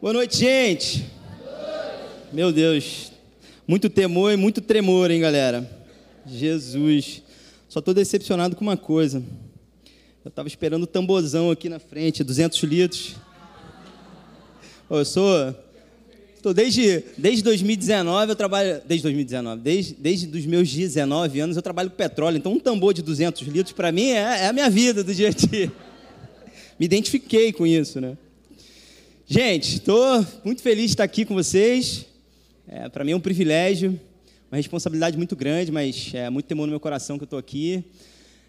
[0.00, 1.06] Boa noite, gente.
[2.32, 3.10] Meu Deus,
[3.66, 5.68] muito temor e muito tremor, hein, galera?
[6.24, 7.20] Jesus,
[7.68, 9.20] só estou decepcionado com uma coisa.
[10.24, 13.16] Eu estava esperando o tambozão aqui na frente, 200 litros.
[14.88, 15.52] eu sou,
[16.36, 21.62] estou desde desde 2019 eu trabalho desde 2019, desde desde os meus 19 anos eu
[21.62, 22.36] trabalho com petróleo.
[22.36, 25.26] Então um tambor de 200 litros para mim é, é a minha vida do dia
[25.26, 25.72] a dia.
[26.78, 28.16] Me identifiquei com isso, né?
[29.30, 32.06] Gente, estou muito feliz de estar aqui com vocês.
[32.66, 34.00] É, Para mim é um privilégio,
[34.50, 37.84] uma responsabilidade muito grande, mas é muito temor no meu coração que eu estou aqui,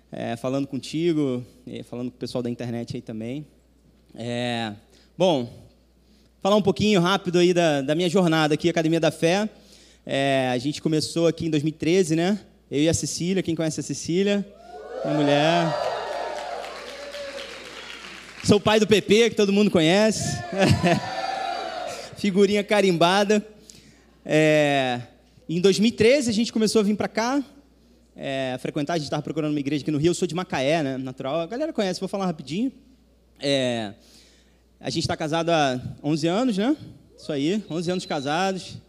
[0.10, 1.46] é, falando contigo,
[1.84, 3.46] falando com o pessoal da internet aí também.
[4.16, 4.72] É,
[5.18, 5.52] bom,
[6.42, 9.50] falar um pouquinho rápido aí da, da minha jornada aqui, Academia da Fé.
[10.06, 12.40] É, a gente começou aqui em 2013, né?
[12.72, 14.48] Eu e a Cecília, quem conhece a Cecília?
[15.04, 15.99] Minha mulher.
[18.50, 20.36] Sou pai do PP, que todo mundo conhece.
[22.18, 23.46] Figurinha carimbada.
[24.26, 25.02] É,
[25.48, 27.44] em 2013 a gente começou a vir para cá,
[28.16, 30.82] é, frequentar, a gente estava procurando uma igreja aqui no Rio, eu sou de Macaé,
[30.82, 31.42] né, natural.
[31.42, 32.72] A galera conhece, vou falar rapidinho.
[33.40, 33.94] É,
[34.80, 36.76] a gente está casado há 11 anos, né?
[37.16, 38.80] Isso aí, 11 anos casados,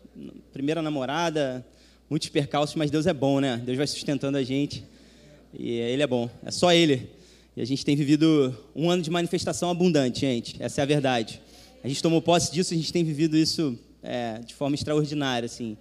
[0.54, 1.62] primeira namorada,
[2.08, 3.60] muitos percalços, mas Deus é bom, né?
[3.62, 4.82] Deus vai sustentando a gente
[5.52, 7.19] e Ele é bom, é só Ele.
[7.56, 10.56] E a gente tem vivido um ano de manifestação abundante, gente.
[10.60, 11.40] Essa é a verdade.
[11.82, 15.76] A gente tomou posse disso, a gente tem vivido isso é, de forma extraordinária, assim.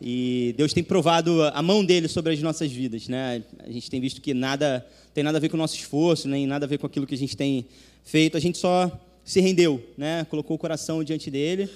[0.00, 3.42] E Deus tem provado a mão dele sobre as nossas vidas, né?
[3.60, 6.46] A gente tem visto que nada tem nada a ver com o nosso esforço, nem
[6.46, 7.66] nada a ver com aquilo que a gente tem
[8.02, 8.36] feito.
[8.36, 8.90] A gente só
[9.24, 10.24] se rendeu, né?
[10.28, 11.68] Colocou o coração diante dele.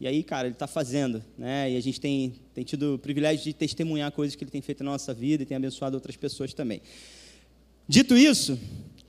[0.00, 1.70] E aí, cara, ele está fazendo, né?
[1.72, 4.84] E a gente tem, tem tido o privilégio de testemunhar coisas que ele tem feito
[4.84, 6.82] na nossa vida e tem abençoado outras pessoas também.
[7.88, 8.58] Dito isso,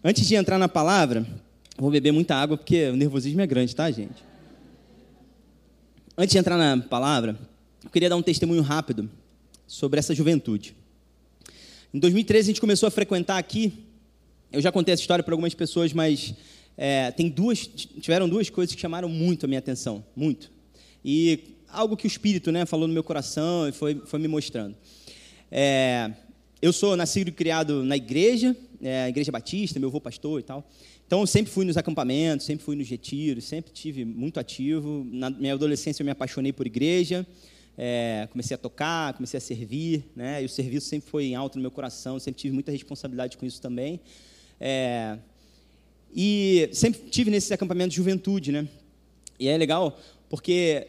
[0.06, 1.26] Antes de entrar na palavra,
[1.78, 4.22] vou beber muita água porque o nervosismo é grande, tá, gente?
[6.18, 7.40] Antes de entrar na palavra,
[7.82, 9.10] eu queria dar um testemunho rápido
[9.66, 10.76] sobre essa juventude.
[11.94, 13.72] Em 2013 a gente começou a frequentar aqui.
[14.52, 16.34] Eu já contei essa história para algumas pessoas, mas
[16.78, 20.52] é, tem duas, tiveram duas coisas que chamaram muito a minha atenção, muito.
[21.04, 24.76] E algo que o Espírito, né, falou no meu coração e foi, foi me mostrando.
[25.50, 26.12] É,
[26.62, 30.70] eu sou nascido e criado na igreja, é, Igreja Batista, meu avô pastor e tal.
[31.08, 35.08] Então, eu sempre fui nos acampamentos, sempre fui nos retiros, sempre tive muito ativo.
[35.10, 37.26] Na minha adolescência, eu me apaixonei por igreja,
[37.78, 40.42] é, comecei a tocar, comecei a servir, né?
[40.44, 43.46] E o serviço sempre foi em alto no meu coração, sempre tive muita responsabilidade com
[43.46, 44.00] isso também.
[44.60, 45.18] É,
[46.16, 48.68] e sempre tive nesses acampamentos de juventude, né?
[49.40, 50.00] E é legal
[50.30, 50.88] porque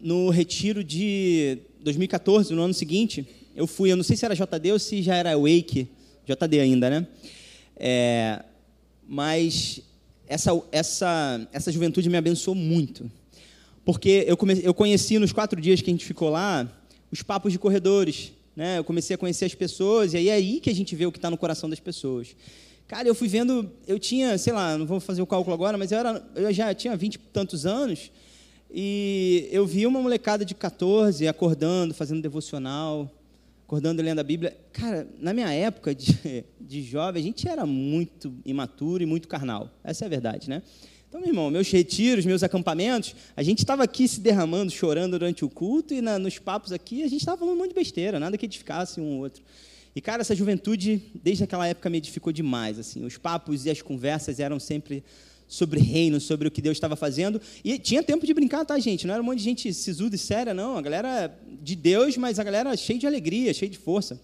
[0.00, 4.72] no retiro de 2014, no ano seguinte, eu fui, eu não sei se era JD
[4.72, 5.88] ou se já era Wake,
[6.26, 7.06] JD ainda, né?
[7.76, 8.44] É,
[9.06, 9.80] mas
[10.26, 13.10] essa, essa, essa juventude me abençoou muito.
[13.84, 16.68] Porque eu, comecei, eu conheci nos quatro dias que a gente ficou lá
[17.10, 18.32] os papos de corredores.
[18.54, 18.78] Né?
[18.78, 21.12] Eu comecei a conhecer as pessoas, e aí é aí que a gente vê o
[21.12, 22.36] que está no coração das pessoas.
[22.86, 25.92] Cara, eu fui vendo, eu tinha, sei lá, não vou fazer o cálculo agora, mas
[25.92, 28.10] eu, era, eu já tinha vinte e tantos anos,
[28.70, 33.10] e eu vi uma molecada de 14 acordando, fazendo devocional,
[33.72, 34.54] acordando lendo a Bíblia.
[34.70, 39.70] Cara, na minha época de, de jovem, a gente era muito imaturo e muito carnal.
[39.82, 40.62] Essa é a verdade, né?
[41.08, 45.42] Então, meu irmão, meus retiros, meus acampamentos, a gente estava aqui se derramando, chorando durante
[45.42, 48.20] o culto, e na, nos papos aqui a gente estava falando um monte de besteira,
[48.20, 49.42] nada que edificasse um ou outro.
[49.96, 52.78] E, cara, essa juventude, desde aquela época, me edificou demais.
[52.78, 55.02] Assim, Os papos e as conversas eram sempre
[55.52, 57.38] sobre reino, sobre o que Deus estava fazendo.
[57.62, 59.06] E tinha tempo de brincar, tá, gente?
[59.06, 60.78] Não era um monte de gente sisuda e séria, não.
[60.78, 64.18] A galera de Deus, mas a galera cheia de alegria, cheia de força.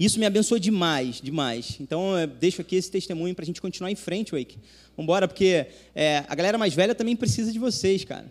[0.00, 1.76] Isso me abençoou demais, demais.
[1.80, 4.58] Então, eu deixo aqui esse testemunho para a gente continuar em frente, Wake.
[4.96, 8.26] Vamos embora, porque é, a galera mais velha também precisa de vocês, cara.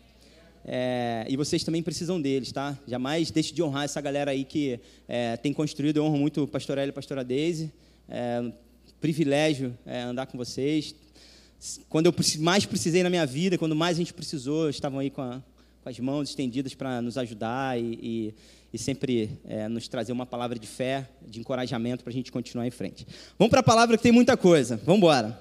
[0.66, 2.78] É, e vocês também precisam deles, tá?
[2.85, 5.95] Jamais deixe de honrar essa galera aí que é, tem construído.
[5.95, 7.72] Eu honro muito o pastor Hélio e a pastora Deise.
[8.09, 8.51] É,
[8.99, 10.93] privilégio é, andar com vocês,
[11.89, 15.22] quando eu mais precisei na minha vida, quando mais a gente precisou, estavam aí com,
[15.22, 15.41] a,
[15.83, 18.34] com as mãos estendidas para nos ajudar e, e,
[18.73, 22.66] e sempre é, nos trazer uma palavra de fé, de encorajamento para a gente continuar
[22.66, 23.05] em frente.
[23.37, 24.78] Vamos para a palavra que tem muita coisa.
[24.78, 25.40] Vamos embora.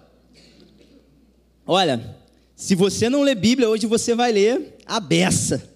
[1.67, 2.17] Olha,
[2.55, 5.71] se você não lê Bíblia, hoje você vai ler a beça.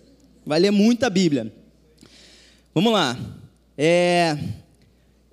[0.44, 1.50] Vai ler muita Bíblia.
[2.75, 3.17] Vamos lá.
[3.79, 4.37] É,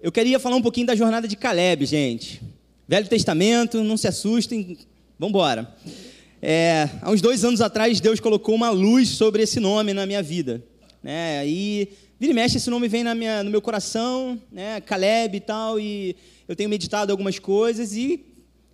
[0.02, 2.42] eu queria falar um pouquinho da jornada de Caleb, gente.
[2.88, 4.78] Velho Testamento, não se assustem,
[5.22, 5.40] Vamos.
[6.42, 10.24] É, há uns dois anos atrás, Deus colocou uma luz sobre esse nome na minha
[10.24, 10.64] vida.
[11.04, 11.48] Né?
[11.48, 11.90] E
[12.20, 14.82] vira e mexe, esse nome vem na minha, no meu coração, né?
[14.82, 16.16] Caleb e tal, e
[16.48, 18.26] eu tenho meditado algumas coisas e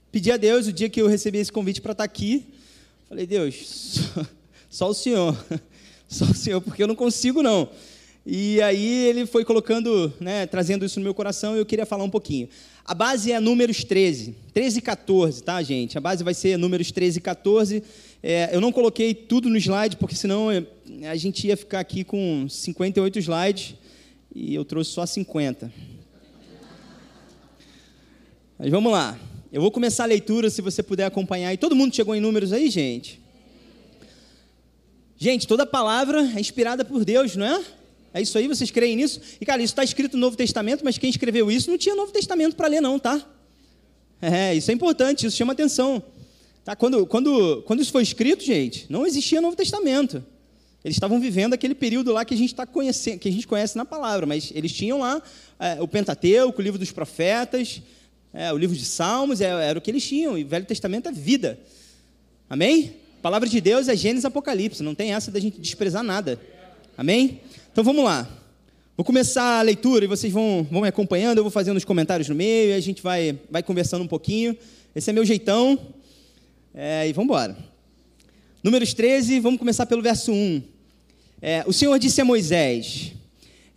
[0.10, 2.46] pedi a Deus, o dia que eu recebi esse convite para estar aqui,
[3.10, 4.00] falei, Deus,
[4.72, 5.38] só o senhor.
[6.10, 7.70] Só o senhor, porque eu não consigo não.
[8.30, 12.04] E aí ele foi colocando, né, trazendo isso no meu coração e eu queria falar
[12.04, 12.50] um pouquinho.
[12.84, 15.98] A base é números 13, 13 e 14, tá, gente?
[15.98, 17.82] A base vai ser números 13 e 14.
[18.22, 20.66] É, eu não coloquei tudo no slide, porque senão é,
[21.10, 23.76] a gente ia ficar aqui com 58 slides
[24.36, 25.72] e eu trouxe só 50.
[28.60, 29.18] Mas vamos lá.
[29.54, 31.54] Eu vou começar a leitura, se você puder acompanhar.
[31.54, 33.22] E todo mundo chegou em números aí, gente?
[35.16, 37.77] Gente, toda palavra é inspirada por Deus, não é?
[38.14, 39.22] É isso aí, vocês creem nisso?
[39.40, 42.12] E, cara, isso está escrito no Novo Testamento, mas quem escreveu isso não tinha Novo
[42.12, 43.26] Testamento para ler, não, tá?
[44.22, 46.02] É, isso é importante, isso chama atenção.
[46.64, 46.76] Tá?
[46.76, 50.24] Quando, quando, quando isso foi escrito, gente, não existia Novo Testamento.
[50.84, 53.76] Eles estavam vivendo aquele período lá que a gente está conhecendo, que a gente conhece
[53.78, 55.22] na palavra, mas eles tinham lá
[55.60, 57.82] é, o Pentateuco, o livro dos profetas,
[58.34, 60.38] é, o livro de Salmos, é, era o que eles tinham.
[60.38, 61.60] E o Velho Testamento é vida.
[62.50, 62.96] Amém?
[63.20, 66.40] A palavra de Deus é Gênesis Apocalipse, não tem essa da gente desprezar nada.
[66.98, 67.42] Amém?
[67.78, 68.28] Então vamos lá.
[68.96, 72.28] Vou começar a leitura e vocês vão, vão me acompanhando, eu vou fazendo os comentários
[72.28, 74.58] no meio e a gente vai, vai conversando um pouquinho.
[74.96, 75.78] Esse é meu jeitão.
[76.74, 77.56] É, e vamos embora.
[78.64, 80.64] Números 13, vamos começar pelo verso 1.
[81.40, 83.14] É, o Senhor disse a Moisés: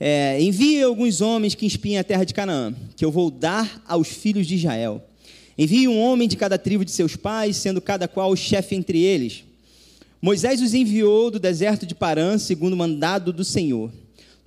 [0.01, 4.09] é, Envie alguns homens que espiem a terra de Canaã, que eu vou dar aos
[4.09, 5.05] filhos de Israel.
[5.59, 8.99] Envie um homem de cada tribo de seus pais, sendo cada qual o chefe entre
[8.99, 9.45] eles.
[10.23, 13.91] Moisés os enviou do deserto de Parã, segundo o mandado do Senhor.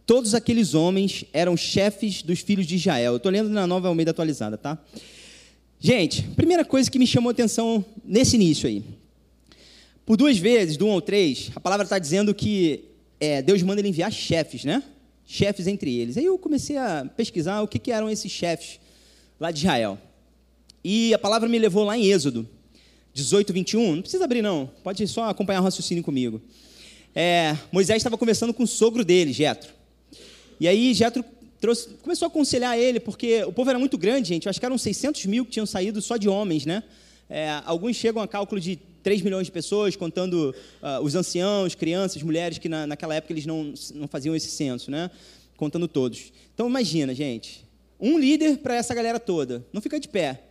[0.06, 3.16] Todos aqueles homens eram chefes dos filhos de Israel.
[3.16, 4.78] Estou lendo na nova Almeida atualizada, tá?
[5.80, 8.84] Gente, primeira coisa que me chamou a atenção nesse início aí.
[10.06, 12.84] Por duas vezes, do um ou três, a palavra está dizendo que
[13.20, 14.84] é, Deus manda ele enviar chefes, né?
[15.26, 16.18] Chefes entre eles.
[16.18, 18.80] Aí eu comecei a pesquisar o que, que eram esses chefes
[19.40, 19.98] lá de Israel.
[20.84, 22.48] E a palavra me levou lá em Êxodo
[23.14, 23.96] 18, 21.
[23.96, 24.70] Não precisa abrir, não.
[24.84, 26.42] Pode só acompanhar o raciocínio comigo.
[27.16, 29.72] É, Moisés estava conversando com o sogro dele, Jetro.
[30.60, 31.24] E aí Jetro
[32.02, 34.48] começou a aconselhar ele, porque o povo era muito grande, gente.
[34.48, 36.84] Eu acho que eram 600 mil que tinham saído só de homens, né?
[37.30, 42.22] É, alguns chegam a cálculo de 3 milhões de pessoas, contando uh, os anciãos, crianças,
[42.22, 45.10] mulheres, que na, naquela época eles não, não faziam esse censo, né?
[45.56, 46.32] Contando todos.
[46.54, 47.66] Então imagina, gente.
[48.00, 49.66] Um líder para essa galera toda.
[49.72, 50.42] Não fica de pé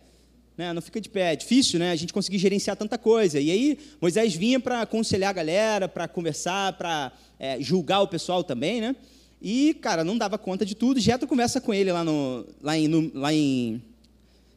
[0.57, 1.33] né, não fica de pé.
[1.33, 3.39] É difícil né, a gente conseguir gerenciar tanta coisa.
[3.39, 8.43] E aí Moisés vinha para aconselhar a galera, para conversar, para é, julgar o pessoal
[8.43, 8.95] também, né?
[9.41, 10.99] E, cara, não dava conta de tudo.
[10.99, 13.81] Jetro conversa com ele lá, no, lá, em, no, lá em.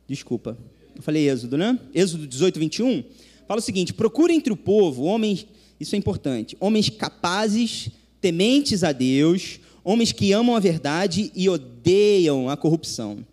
[0.06, 0.56] Desculpa,
[0.94, 1.76] eu falei Êxodo, né?
[1.92, 3.02] Êxodo 18, 21.
[3.48, 5.44] Fala o seguinte: procura entre o povo homens,
[5.80, 7.90] isso é importante, homens capazes,
[8.20, 13.24] tementes a Deus, homens que amam a verdade e odeiam a corrupção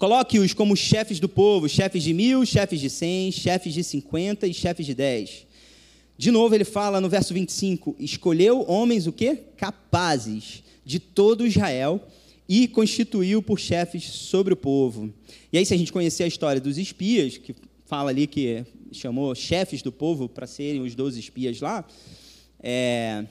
[0.00, 4.54] Coloque-os como chefes do povo, chefes de mil, chefes de cem, chefes de cinquenta e
[4.54, 5.46] chefes de dez.
[6.16, 9.36] De novo ele fala no verso 25, escolheu homens o quê?
[9.58, 12.02] Capazes de todo Israel
[12.48, 15.12] e constituiu por chefes sobre o povo.
[15.52, 17.54] E aí se a gente conhecer a história dos espias, que
[17.84, 21.86] fala ali que chamou chefes do povo para serem os doze espias lá,
[22.62, 23.26] é,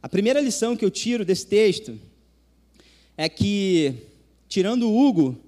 [0.00, 1.98] a primeira lição que eu tiro desse texto
[3.16, 3.94] é que,
[4.48, 5.43] tirando o Hugo,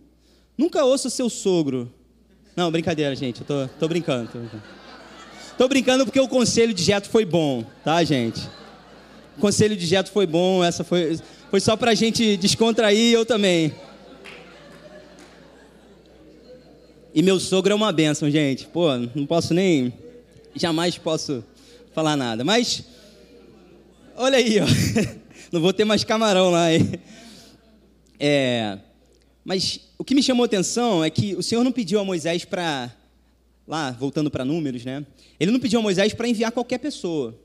[0.57, 1.93] Nunca ouça seu sogro.
[2.57, 3.41] Não, brincadeira, gente.
[3.43, 4.31] Eu tô, tô brincando.
[5.59, 6.07] Tô brincando.
[6.07, 8.41] Porque o conselho de Jeto foi bom, tá, gente?
[9.37, 10.65] O conselho de Jeto foi bom.
[10.65, 11.19] Essa foi,
[11.51, 13.75] foi só pra gente descontrair eu também.
[17.15, 18.67] E meu sogro é uma benção, gente.
[18.67, 19.93] Pô, não posso nem.
[20.55, 21.45] Jamais posso
[21.93, 22.43] falar nada.
[22.43, 22.85] Mas.
[24.17, 24.67] Olha aí, ó.
[25.53, 26.99] Não vou ter mais camarão lá, hein?
[28.19, 28.79] É.
[29.45, 32.45] Mas o que me chamou a atenção é que o Senhor não pediu a Moisés
[32.45, 32.95] para,
[33.67, 35.07] lá, voltando para números, né?
[35.41, 37.39] Ele não pediu a Moisés para enviar qualquer pessoa.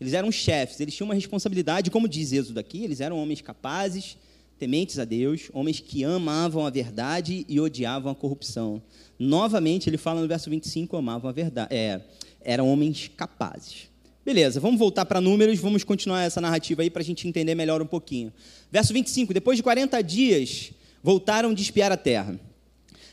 [0.00, 4.16] Eles eram chefes, eles tinham uma responsabilidade, como diz Êxodo aqui, eles eram homens capazes,
[4.58, 8.82] tementes a Deus, homens que amavam a verdade e odiavam a corrupção.
[9.18, 11.74] Novamente, ele fala no verso 25, amavam a verdade.
[11.74, 12.00] É,
[12.42, 13.90] eram homens capazes.
[14.24, 17.82] Beleza, vamos voltar para números, vamos continuar essa narrativa aí para a gente entender melhor
[17.82, 18.32] um pouquinho.
[18.70, 22.38] Verso 25, depois de 40 dias, voltaram de espiar a terra.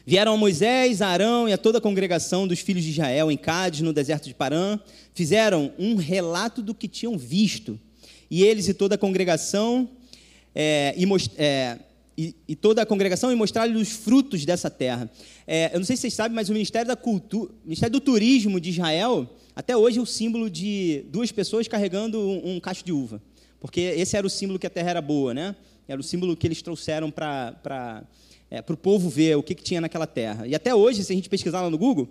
[0.05, 3.37] Vieram a Moisés, a Arão e a toda a congregação dos filhos de Israel em
[3.37, 4.79] Cádiz, no deserto de Parã,
[5.13, 7.77] fizeram um relato do que tinham visto.
[8.31, 9.89] E eles e toda a congregação
[10.55, 11.05] é, e,
[11.37, 11.77] é,
[12.17, 15.11] e, e, toda a congregação e mostraram-lhe os frutos dessa terra.
[15.45, 18.59] É, eu não sei se vocês sabem, mas o Ministério da Cultura, Ministério do Turismo
[18.59, 22.91] de Israel, até hoje é o símbolo de duas pessoas carregando um, um cacho de
[22.91, 23.21] uva,
[23.59, 25.55] porque esse era o símbolo que a terra era boa, né?
[25.87, 28.03] Era o símbolo que eles trouxeram para
[28.51, 30.47] é, o povo ver o que, que tinha naquela terra.
[30.47, 32.09] E até hoje, se a gente pesquisar lá no Google,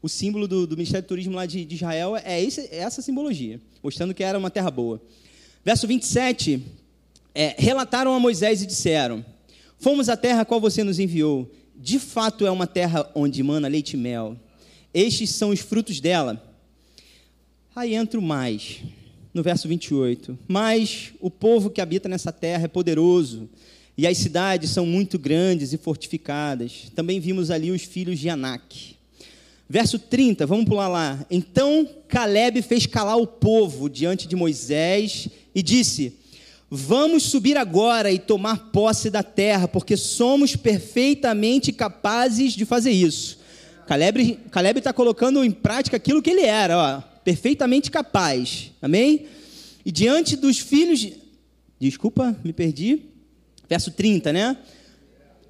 [0.00, 3.02] o símbolo do, do Ministério do Turismo lá de, de Israel é, esse, é, essa
[3.02, 5.00] simbologia, mostrando que era uma terra boa.
[5.64, 6.62] Verso 27,
[7.34, 9.24] é, relataram a Moisés e disseram,
[9.78, 13.94] fomos à terra qual você nos enviou, de fato é uma terra onde mana leite
[13.94, 14.36] e mel,
[14.94, 16.42] estes são os frutos dela.
[17.74, 18.80] Aí entra o mais,
[19.32, 23.48] no verso 28, mas o povo que habita nessa terra é poderoso,
[23.96, 26.90] e as cidades são muito grandes e fortificadas.
[26.94, 28.96] Também vimos ali os filhos de Anak.
[29.68, 31.26] Verso 30, vamos pular lá.
[31.28, 36.14] Então Caleb fez calar o povo diante de Moisés e disse:
[36.70, 43.38] Vamos subir agora e tomar posse da terra, porque somos perfeitamente capazes de fazer isso.
[43.86, 48.72] Caleb está colocando em prática aquilo que ele era, ó, perfeitamente capaz.
[48.80, 49.26] Amém?
[49.84, 51.00] E diante dos filhos.
[51.00, 51.14] De...
[51.78, 53.02] Desculpa, me perdi.
[53.68, 54.56] Verso 30, né?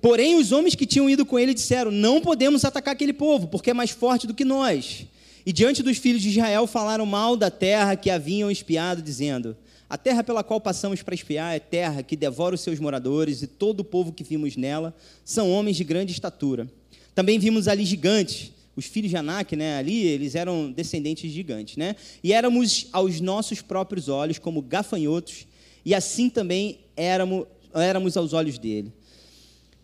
[0.03, 3.71] Porém, os homens que tinham ido com ele disseram: Não podemos atacar aquele povo, porque
[3.71, 5.07] é mais forte do que nós.
[5.47, 9.57] E diante dos filhos de Israel falaram mal da terra que haviam espiado, dizendo:
[9.89, 13.47] A terra pela qual passamos para espiar é terra que devora os seus moradores, e
[13.47, 14.93] todo o povo que vimos nela
[15.25, 16.69] são homens de grande estatura.
[17.15, 21.77] Também vimos ali gigantes, os filhos de Anak, né, ali, eles eram descendentes de gigantes,
[21.77, 21.97] né?
[22.23, 25.49] E éramos aos nossos próprios olhos como gafanhotos,
[25.85, 27.45] e assim também éramos
[27.75, 28.93] éramos aos olhos dele.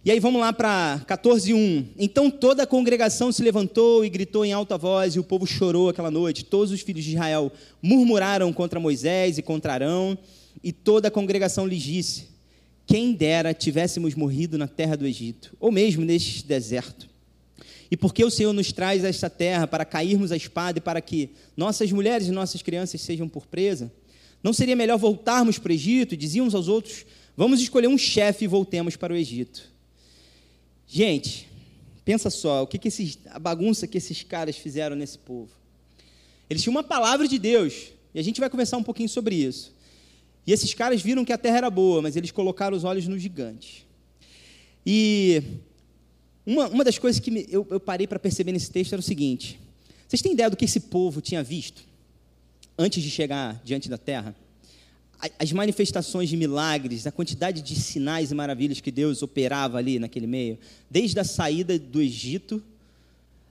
[0.04, 1.86] E aí vamos lá para 14:1.
[1.98, 5.88] Então toda a congregação se levantou e gritou em alta voz, e o povo chorou
[5.88, 6.44] aquela noite.
[6.44, 7.50] Todos os filhos de Israel
[7.82, 10.16] murmuraram contra Moisés e contra Arão,
[10.62, 12.28] e toda a congregação lhes disse:
[12.86, 17.12] Quem dera tivéssemos morrido na terra do Egito, ou mesmo neste deserto.
[17.90, 21.00] E porque o Senhor nos traz a esta terra para cairmos a espada e para
[21.00, 23.92] que nossas mulheres e nossas crianças sejam por presa?
[24.42, 26.16] Não seria melhor voltarmos para o Egito?
[26.16, 27.04] Diziam uns aos outros:
[27.36, 29.70] Vamos escolher um chefe e voltemos para o Egito.
[30.86, 31.48] Gente,
[32.04, 35.50] pensa só, o que, que esses, a bagunça que esses caras fizeram nesse povo.
[36.48, 39.72] Eles tinham uma palavra de Deus, e a gente vai conversar um pouquinho sobre isso.
[40.46, 43.18] E esses caras viram que a terra era boa, mas eles colocaram os olhos no
[43.18, 43.86] gigante.
[44.84, 45.42] E
[46.46, 49.02] uma, uma das coisas que me, eu, eu parei para perceber nesse texto era o
[49.02, 49.58] seguinte:
[50.06, 51.82] vocês têm ideia do que esse povo tinha visto
[52.78, 54.34] antes de chegar diante da terra?
[55.38, 60.26] as manifestações de milagres, a quantidade de sinais e maravilhas que Deus operava ali naquele
[60.26, 60.58] meio,
[60.90, 62.62] desde a saída do Egito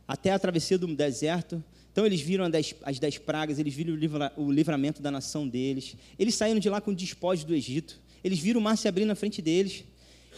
[0.08, 1.64] até a travessia do deserto.
[1.92, 2.46] Então, eles viram
[2.84, 3.98] as dez pragas, eles viram
[4.36, 5.96] o livramento da nação deles.
[6.18, 8.00] Eles saíram de lá com despojos do Egito.
[8.24, 9.84] Eles viram o mar se abrir na frente deles.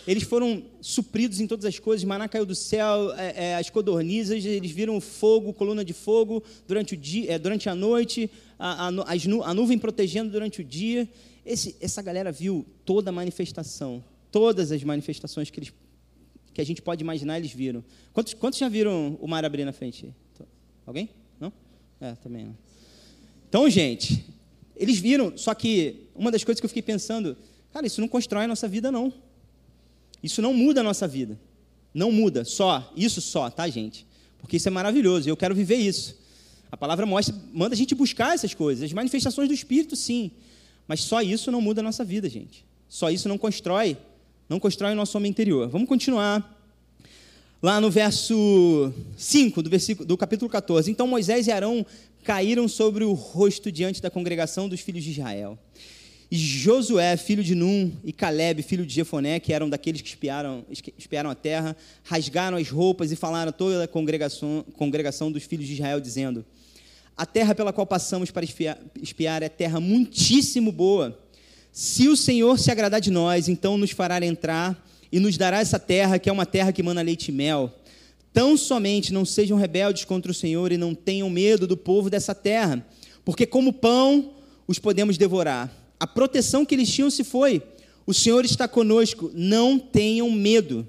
[0.07, 2.03] Eles foram supridos em todas as coisas.
[2.03, 4.45] Maná caiu do céu, é, é, as codornizes.
[4.45, 9.49] Eles viram fogo, coluna de fogo durante, o dia, é, durante a noite a, a,
[9.49, 11.09] a nuvem protegendo durante o dia.
[11.45, 15.73] Esse, essa galera viu toda a manifestação, todas as manifestações que, eles,
[16.53, 17.83] que a gente pode imaginar, eles viram.
[18.13, 20.13] Quantos, quantos já viram o mar abrir na frente?
[20.85, 21.09] Alguém?
[21.39, 21.51] Não?
[21.99, 22.57] É, também não.
[23.47, 24.25] Então, gente,
[24.75, 27.37] eles viram, só que uma das coisas que eu fiquei pensando,
[27.71, 29.13] cara, isso não constrói a nossa vida, não.
[30.25, 31.39] Isso não muda a nossa vida.
[31.93, 34.07] Não muda, só, isso só, tá, gente?
[34.39, 36.17] Porque isso é maravilhoso, e eu quero viver isso.
[36.71, 38.83] A palavra mostra, manda a gente buscar essas coisas.
[38.83, 40.31] As manifestações do Espírito, sim.
[40.87, 42.65] Mas só isso não muda a nossa vida, gente.
[42.89, 43.97] Só isso não constrói,
[44.49, 45.69] não constrói o nosso homem interior.
[45.69, 46.59] Vamos continuar.
[47.61, 50.89] Lá no verso 5 do, versículo, do capítulo 14.
[50.89, 51.85] Então Moisés e Arão
[52.23, 55.57] caíram sobre o rosto diante da congregação dos filhos de Israel.
[56.29, 60.65] E Josué, filho de Num, e Caleb, filho de Jefoné, que eram daqueles que espiaram,
[60.97, 65.67] espiaram a terra, rasgaram as roupas e falaram a toda a congregação, congregação dos filhos
[65.67, 66.43] de Israel, dizendo:
[67.15, 71.17] a terra pela qual passamos para espiar, espiar é terra muitíssimo boa.
[71.71, 75.79] Se o Senhor se agradar de nós, então nos fará entrar e nos dará essa
[75.79, 77.73] terra, que é uma terra que mana leite e mel.
[78.33, 82.35] Tão somente não sejam rebeldes contra o Senhor e não tenham medo do povo dessa
[82.35, 82.85] terra,
[83.23, 84.33] porque como pão
[84.67, 85.84] os podemos devorar.
[85.99, 87.61] A proteção que eles tinham se foi.
[88.05, 90.87] O Senhor está conosco, não tenham medo.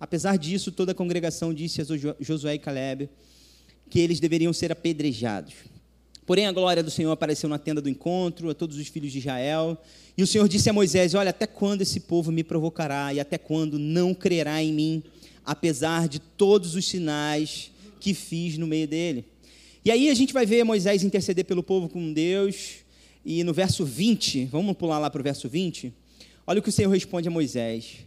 [0.00, 1.84] Apesar disso, toda a congregação disse a
[2.20, 3.08] Josué e Caleb:
[3.88, 5.52] que eles deveriam ser apedrejados.
[6.24, 9.18] Porém, a glória do Senhor apareceu na tenda do encontro a todos os filhos de
[9.18, 9.76] Israel.
[10.16, 13.36] E o Senhor disse a Moisés: Olha, até quando esse povo me provocará e até
[13.36, 15.02] quando não crerá em mim,
[15.44, 17.70] apesar de todos os sinais
[18.00, 19.26] que fiz no meio dele?
[19.84, 22.81] E aí a gente vai ver Moisés interceder pelo povo com Deus.
[23.24, 25.92] E no verso 20, vamos pular lá para o verso 20.
[26.46, 27.98] Olha o que o Senhor responde a Moisés: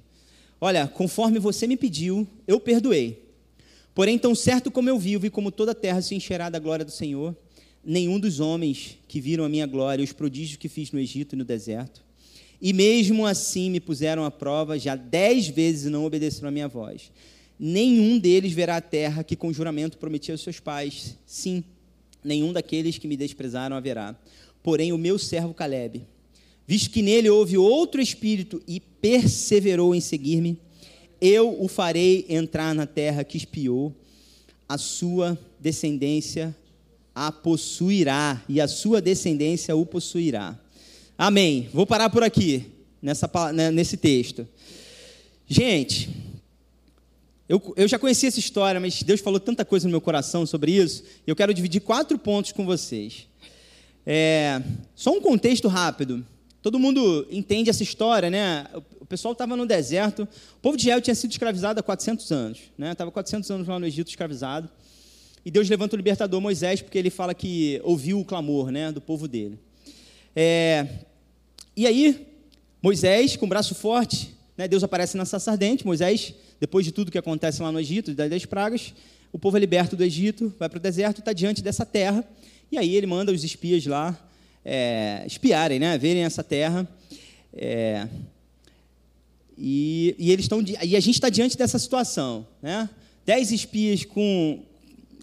[0.60, 3.24] Olha, conforme você me pediu, eu perdoei.
[3.93, 6.84] Porém, tão certo como eu vivo e como toda a terra se encherá da glória
[6.84, 7.36] do Senhor,
[7.84, 11.38] nenhum dos homens que viram a minha glória, os prodígios que fiz no Egito e
[11.38, 12.03] no deserto,
[12.62, 17.12] e mesmo assim me puseram à prova, já dez vezes não obedeceram a minha voz.
[17.57, 21.17] nenhum deles verá a terra que com juramento prometi aos seus pais.
[21.25, 21.63] Sim,
[22.24, 24.13] nenhum daqueles que me desprezaram haverá.
[24.65, 26.01] Porém, o meu servo Caleb,
[26.65, 30.60] visto que nele houve outro espírito e perseverou em seguir-me,
[31.22, 33.93] eu o farei entrar na terra que espiou,
[34.67, 36.55] a sua descendência
[37.13, 40.60] a possuirá, e a sua descendência o possuirá.
[41.15, 41.69] Amém.
[41.72, 42.65] Vou parar por aqui,
[43.00, 44.48] nessa, né, nesse texto.
[45.48, 46.10] Gente,
[47.48, 50.72] eu, eu já conheci essa história, mas Deus falou tanta coisa no meu coração sobre
[50.72, 53.27] isso, eu quero dividir quatro pontos com vocês.
[54.06, 54.62] É,
[54.94, 56.26] só um contexto rápido.
[56.62, 58.66] Todo mundo entende essa história, né?
[59.00, 60.24] O pessoal estava no deserto.
[60.58, 62.92] O povo de Israel tinha sido escravizado há 400 anos, né?
[62.92, 64.70] Estava 400 anos lá no Egito escravizado.
[65.46, 69.00] E Deus levanta o libertador Moisés porque ele fala que ouviu o clamor, né, do
[69.00, 69.60] povo dele.
[70.36, 70.88] É,
[71.78, 72.26] e aí
[72.82, 75.86] Moisés, com braço forte, né, Deus aparece na sarça ardente.
[75.86, 78.92] Moisés, depois de tudo que acontece lá no Egito, das dez pragas,
[79.32, 82.28] o povo é liberto do Egito, vai para o deserto, está diante dessa terra.
[82.72, 84.19] E aí ele manda os espias lá
[84.63, 86.88] é, espiarem, né, verem essa terra.
[87.53, 88.07] É,
[89.57, 92.89] e, e, eles estão e a gente está diante dessa situação, né?
[93.25, 94.62] Dez espias com,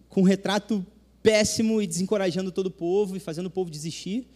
[0.08, 0.84] com retrato
[1.22, 4.26] péssimo e desencorajando todo o povo e fazendo o povo desistir,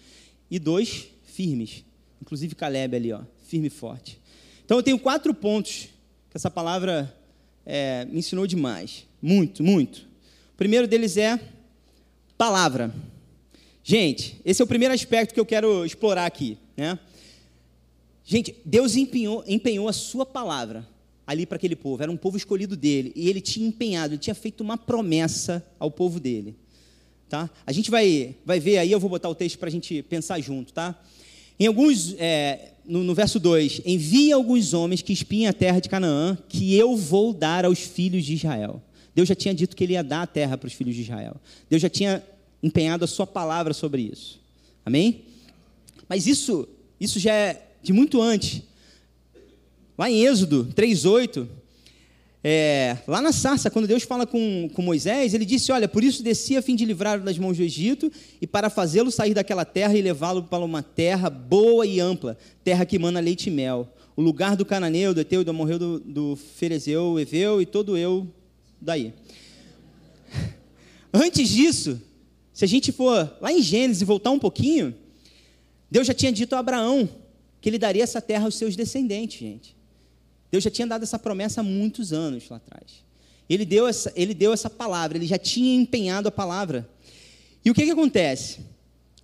[0.51, 1.85] e dois firmes,
[2.23, 4.21] inclusive Caleb ali, ó, firme e forte.
[4.65, 5.89] Então eu tenho quatro pontos
[6.31, 7.13] que essa palavra
[7.65, 10.07] é, me ensinou demais, muito, muito.
[10.53, 11.41] O primeiro deles é
[12.37, 12.95] palavra.
[13.83, 16.59] Gente, esse é o primeiro aspecto que eu quero explorar aqui.
[16.77, 16.99] Né?
[18.25, 20.87] Gente, Deus empenhou, empenhou a sua palavra
[21.27, 24.35] ali para aquele povo, era um povo escolhido dele, e ele tinha empenhado, ele tinha
[24.35, 26.55] feito uma promessa ao povo dele.
[27.29, 27.51] Tá?
[27.67, 30.41] A gente vai, vai ver aí, eu vou botar o texto para a gente pensar
[30.41, 30.73] junto.
[30.73, 30.97] Tá?
[31.59, 35.89] Em alguns, é, no, no, verso 2, envia alguns homens que espiem a terra de
[35.89, 38.81] Canaã, que eu vou dar aos filhos de Israel.
[39.17, 41.37] Deus já tinha dito que ele ia dar a terra para os filhos de Israel.
[41.71, 42.23] Deus já tinha
[42.63, 44.39] empenhado a sua palavra sobre isso.
[44.85, 45.23] Amém?
[46.07, 46.69] Mas isso,
[47.01, 48.61] isso já é de muito antes.
[49.97, 51.49] Lá em Êxodo 3,8,
[52.45, 56.23] é, lá na sarça, quando Deus fala com, com Moisés, ele disse: Olha, por isso
[56.23, 59.97] desci a fim de livrá-lo das mãos do Egito e para fazê-lo sair daquela terra
[59.97, 63.89] e levá-lo para uma terra boa e ampla, terra que mana leite e mel.
[64.15, 68.31] O lugar do cananeu, do Eteu, do Amorreu, do, do Ferezeu, Eveu e todo eu
[68.81, 69.13] daí.
[71.13, 72.01] Antes disso,
[72.53, 74.95] se a gente for lá em Gênesis e voltar um pouquinho,
[75.91, 77.09] Deus já tinha dito a Abraão
[77.61, 79.77] que ele daria essa terra aos seus descendentes, gente.
[80.51, 83.05] Deus já tinha dado essa promessa há muitos anos lá atrás.
[83.49, 86.89] Ele deu essa, ele deu essa palavra, ele já tinha empenhado a palavra.
[87.65, 88.61] E o que, que acontece?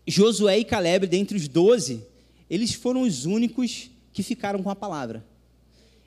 [0.07, 2.05] Josué e Caleb, dentre os doze,
[2.51, 5.25] eles foram os únicos que ficaram com a palavra.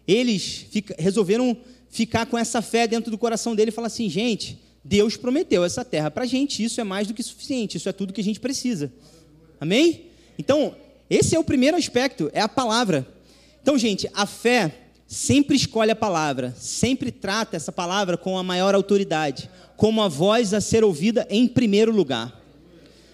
[0.07, 1.57] Eles fica, resolveram
[1.95, 5.85] ficar com essa fé dentro do coração dele e falar assim: gente, Deus prometeu essa
[5.85, 8.23] terra para a gente, isso é mais do que suficiente, isso é tudo que a
[8.23, 8.91] gente precisa.
[9.61, 10.07] Amém?
[10.37, 10.75] Então,
[11.09, 13.07] esse é o primeiro aspecto, é a palavra.
[13.61, 14.75] Então, gente, a fé
[15.07, 20.53] sempre escolhe a palavra, sempre trata essa palavra com a maior autoridade, como a voz
[20.53, 22.41] a ser ouvida em primeiro lugar.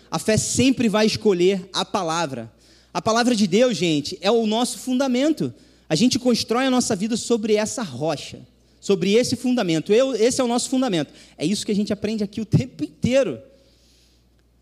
[0.10, 2.52] A fé sempre vai escolher a palavra.
[2.92, 5.54] A palavra de Deus, gente, é o nosso fundamento.
[5.88, 8.40] A gente constrói a nossa vida sobre essa rocha
[8.82, 9.94] sobre esse fundamento.
[9.94, 11.14] Eu, esse é o nosso fundamento.
[11.38, 13.40] É isso que a gente aprende aqui o tempo inteiro.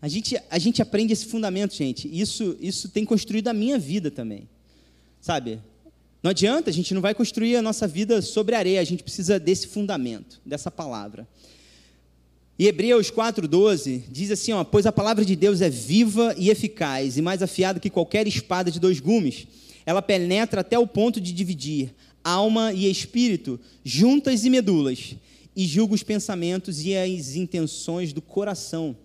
[0.00, 2.08] A gente, a gente aprende esse fundamento, gente.
[2.12, 4.46] Isso, isso tem construído a minha vida também.
[5.20, 5.58] Sabe?
[6.22, 9.40] Não adianta, a gente não vai construir a nossa vida sobre areia, a gente precisa
[9.40, 11.26] desse fundamento, dessa palavra.
[12.58, 17.16] E Hebreus 4,12 diz assim: ó, Pois a palavra de Deus é viva e eficaz,
[17.16, 19.46] e mais afiada que qualquer espada de dois gumes.
[19.86, 25.14] Ela penetra até o ponto de dividir alma e espírito, juntas e medulas,
[25.54, 28.96] e julga os pensamentos e as intenções do coração.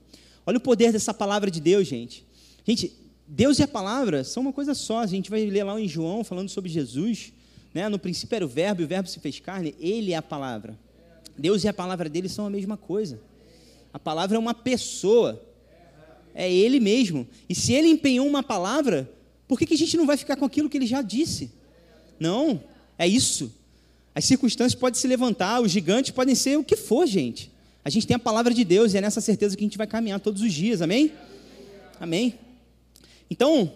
[0.45, 2.25] Olha o poder dessa palavra de Deus, gente.
[2.65, 2.93] Gente,
[3.27, 4.99] Deus e a palavra são uma coisa só.
[4.99, 7.33] A gente vai ler lá em João falando sobre Jesus.
[7.73, 7.89] Né?
[7.89, 9.75] No princípio era o verbo, e o verbo se fez carne.
[9.79, 10.77] Ele é a palavra.
[11.37, 13.19] Deus e a palavra dele são a mesma coisa.
[13.91, 15.41] A palavra é uma pessoa.
[16.33, 17.27] É ele mesmo.
[17.49, 19.09] E se ele empenhou uma palavra,
[19.47, 21.51] por que, que a gente não vai ficar com aquilo que ele já disse?
[22.19, 22.61] Não.
[22.97, 23.51] É isso.
[24.13, 27.51] As circunstâncias podem se levantar, os gigantes podem ser o que for, gente.
[27.83, 29.85] A gente tem a palavra de Deus e é nessa certeza que a gente vai
[29.85, 31.11] caminhar todos os dias, amém?
[31.99, 32.35] Amém?
[33.29, 33.71] Então,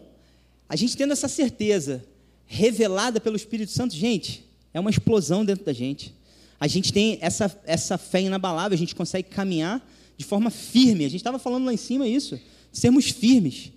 [0.68, 2.04] a gente tendo essa certeza
[2.46, 6.14] revelada pelo Espírito Santo, gente, é uma explosão dentro da gente.
[6.60, 9.86] A gente tem essa, essa fé inabalável, a gente consegue caminhar
[10.18, 11.06] de forma firme.
[11.06, 12.40] A gente estava falando lá em cima isso,
[12.72, 13.72] sermos firmes.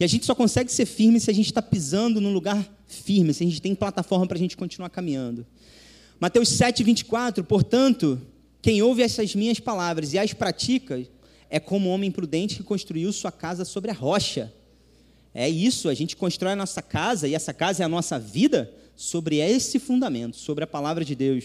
[0.00, 3.34] E a gente só consegue ser firme se a gente está pisando num lugar firme,
[3.34, 5.46] se a gente tem plataforma para a gente continuar caminhando.
[6.18, 8.18] Mateus 7, 24, portanto,
[8.62, 11.06] quem ouve essas minhas palavras e as pratica
[11.50, 14.50] é como um homem prudente que construiu sua casa sobre a rocha.
[15.34, 18.72] É isso, a gente constrói a nossa casa e essa casa é a nossa vida
[18.96, 21.44] sobre esse fundamento, sobre a palavra de Deus.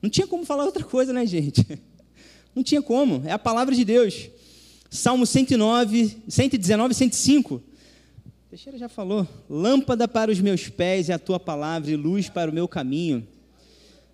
[0.00, 1.66] Não tinha como falar outra coisa, né, gente?
[2.54, 4.30] Não tinha como, é a palavra de Deus.
[4.88, 7.62] Salmo 109, 119, 105.
[8.48, 12.48] Teixeira já falou: Lâmpada para os meus pés é a tua palavra e luz para
[12.48, 13.26] o meu caminho.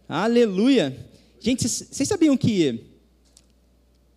[0.09, 0.97] Aleluia.
[1.39, 2.81] Gente, vocês sabiam que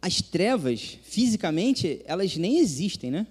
[0.02, 3.28] as trevas, fisicamente, elas nem existem, né?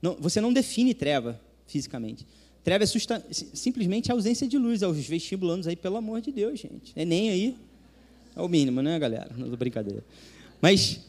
[0.00, 2.24] Não, você não define treva fisicamente.
[2.62, 2.86] Treva é
[3.32, 6.92] simplesmente a ausência de luz aos vestibulandos aí, pelo amor de Deus, gente.
[6.94, 7.56] É nem aí.
[8.36, 9.30] É o mínimo, né, galera?
[9.36, 10.04] Não é brincadeira.
[10.60, 11.00] Mas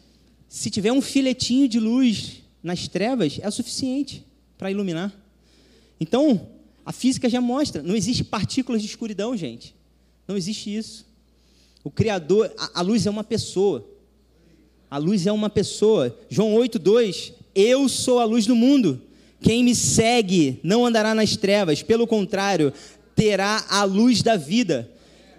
[0.47, 4.25] se tiver um filetinho de luz nas trevas, é suficiente
[4.57, 5.13] para iluminar.
[5.99, 6.47] Então,
[6.85, 9.75] a física já mostra, não existe partículas de escuridão, gente.
[10.27, 11.05] Não existe isso.
[11.83, 13.87] O Criador, a, a luz é uma pessoa.
[14.89, 16.17] A luz é uma pessoa.
[16.29, 19.01] João 8,2: Eu sou a luz do mundo.
[19.39, 22.73] Quem me segue não andará nas trevas, pelo contrário,
[23.15, 24.89] terá a luz da vida.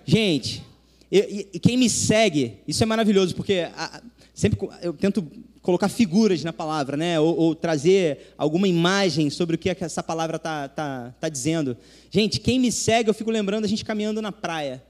[0.04, 0.62] Gente,
[1.10, 4.02] e quem me segue, isso é maravilhoso, porque a,
[4.32, 5.26] sempre eu tento
[5.68, 7.20] colocar figuras na palavra, né?
[7.20, 11.76] Ou, ou, trazer alguma imagem sobre o que essa palavra está tá, tá dizendo.
[12.10, 14.82] Gente, quem me segue, eu fico lembrando a gente caminhando na praia.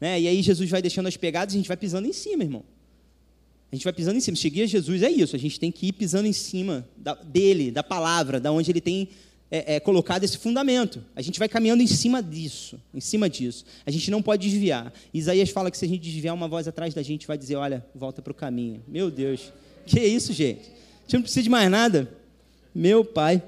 [0.00, 0.20] Né?
[0.20, 2.62] E aí Jesus vai deixando as pegadas e a gente vai pisando em cima, irmão.
[3.72, 4.36] A gente vai pisando em cima.
[4.36, 5.34] Seguir Jesus é isso.
[5.34, 8.80] A gente tem que ir pisando em cima da, dele, da palavra, da onde ele
[8.80, 9.08] tem
[9.54, 11.04] é, é, colocado esse fundamento.
[11.14, 13.66] A gente vai caminhando em cima disso, em cima disso.
[13.84, 14.90] A gente não pode desviar.
[15.12, 17.84] Isaías fala que se a gente desviar, uma voz atrás da gente vai dizer: olha,
[17.94, 18.82] volta para o caminho.
[18.88, 19.52] Meu Deus,
[19.84, 20.62] que isso, gente?
[20.70, 22.10] A gente não precisa de mais nada.
[22.74, 23.42] Meu Pai.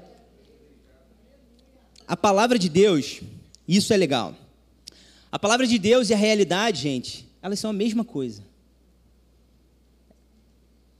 [2.07, 3.21] A palavra de Deus,
[3.67, 4.35] isso é legal.
[5.31, 8.43] A palavra de Deus e a realidade, gente, elas são a mesma coisa.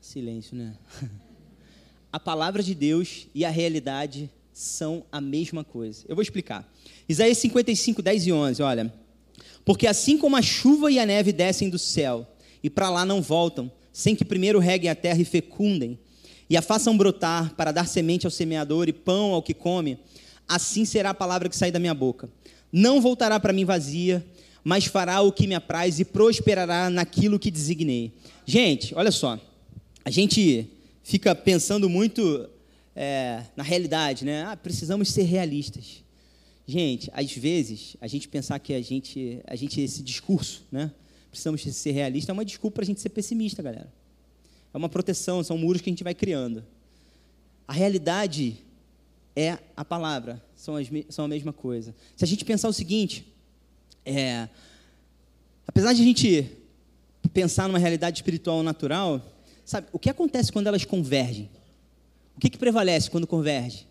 [0.01, 0.75] Silêncio, né?
[2.11, 6.05] A palavra de Deus e a realidade são a mesma coisa.
[6.07, 6.65] Eu vou explicar.
[7.09, 8.93] Isaías 55, 10 e 11, olha.
[9.65, 12.25] Porque assim como a chuva e a neve descem do céu
[12.63, 15.99] e para lá não voltam, sem que primeiro reguem a terra e fecundem,
[16.49, 19.99] e a façam brotar para dar semente ao semeador e pão ao que come,
[20.47, 22.29] assim será a palavra que sai da minha boca.
[22.71, 24.25] Não voltará para mim vazia,
[24.63, 28.13] mas fará o que me apraz e prosperará naquilo que designei.
[28.45, 29.37] Gente, olha só.
[30.05, 30.69] A gente
[31.03, 32.49] fica pensando muito
[32.95, 34.43] é, na realidade, né?
[34.43, 36.03] Ah, precisamos ser realistas.
[36.67, 40.91] Gente, às vezes, a gente pensar que a gente, a gente esse discurso, né?
[41.29, 43.91] Precisamos ser realistas, é uma desculpa para a gente ser pessimista, galera.
[44.73, 46.65] É uma proteção, são muros que a gente vai criando.
[47.67, 48.57] A realidade
[49.35, 51.93] é a palavra, são, as, são a mesma coisa.
[52.15, 53.27] Se a gente pensar o seguinte,
[54.05, 54.47] é,
[55.67, 56.49] apesar de a gente
[57.33, 59.21] pensar numa realidade espiritual natural,
[59.65, 61.49] Sabe, o que acontece quando elas convergem?
[62.35, 63.87] O que, que prevalece quando converge?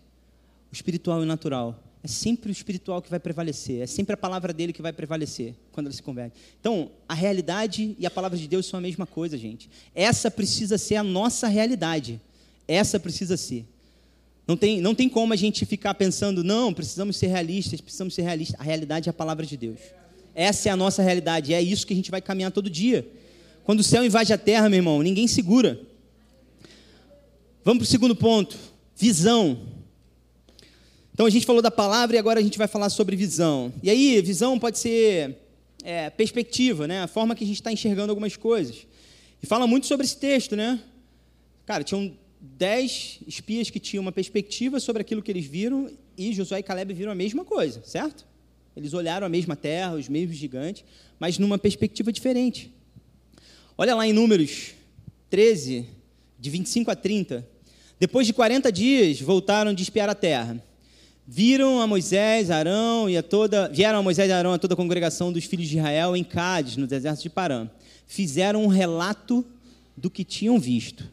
[0.71, 1.81] O espiritual e o natural.
[2.03, 5.55] É sempre o espiritual que vai prevalecer, é sempre a palavra dele que vai prevalecer
[5.71, 6.33] quando elas se convergem.
[6.59, 9.67] Então, a realidade e a palavra de Deus são a mesma coisa, gente.
[9.95, 12.21] Essa precisa ser a nossa realidade.
[12.67, 13.65] Essa precisa ser.
[14.47, 18.21] Não tem, não tem como a gente ficar pensando, não, precisamos ser realistas, precisamos ser
[18.21, 18.59] realistas.
[18.59, 19.79] A realidade é a palavra de Deus.
[20.35, 23.07] Essa é a nossa realidade, é isso que a gente vai caminhar todo dia.
[23.63, 25.79] Quando o céu invade a terra, meu irmão, ninguém segura.
[27.65, 28.55] Vamos para o segundo ponto:
[28.95, 29.59] visão.
[31.11, 33.73] Então a gente falou da palavra e agora a gente vai falar sobre visão.
[33.81, 35.35] E aí, visão pode ser
[35.83, 37.01] é, perspectiva, né?
[37.01, 38.85] A forma que a gente está enxergando algumas coisas.
[39.41, 40.79] E fala muito sobre esse texto, né?
[41.65, 46.59] Cara, tinham dez espias que tinham uma perspectiva sobre aquilo que eles viram e Josué
[46.59, 48.27] e Caleb viram a mesma coisa, certo?
[48.77, 50.85] Eles olharam a mesma terra, os mesmos gigantes,
[51.19, 52.71] mas numa perspectiva diferente.
[53.75, 54.75] Olha lá em Números
[55.31, 55.87] 13,
[56.37, 57.54] de 25 a 30.
[57.99, 60.61] Depois de 40 dias, voltaram de espiar a terra.
[61.27, 64.77] Viram a Moisés, Arão e a toda, vieram a Moisés e Arão a toda a
[64.77, 67.67] congregação dos filhos de Israel em Cádiz, no deserto de Parã.
[68.05, 69.43] Fizeram um relato
[69.97, 71.09] do que tinham visto.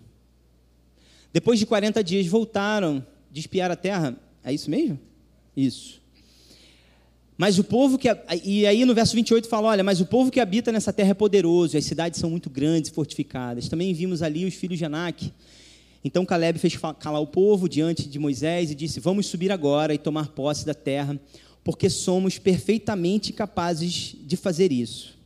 [1.32, 4.14] Depois de 40 dias, voltaram de espiar a terra.
[4.44, 4.98] É isso mesmo?
[5.56, 6.02] Isso.
[7.38, 8.08] Mas o povo que.
[8.44, 11.14] E aí no verso 28 fala: olha, mas o povo que habita nessa terra é
[11.14, 13.68] poderoso, as cidades são muito grandes e fortificadas.
[13.68, 15.32] Também vimos ali os filhos de Anak.
[16.04, 19.98] Então Caleb fez calar o povo diante de Moisés e disse: Vamos subir agora e
[19.98, 21.18] tomar posse da terra,
[21.62, 25.16] porque somos perfeitamente capazes de fazer isso.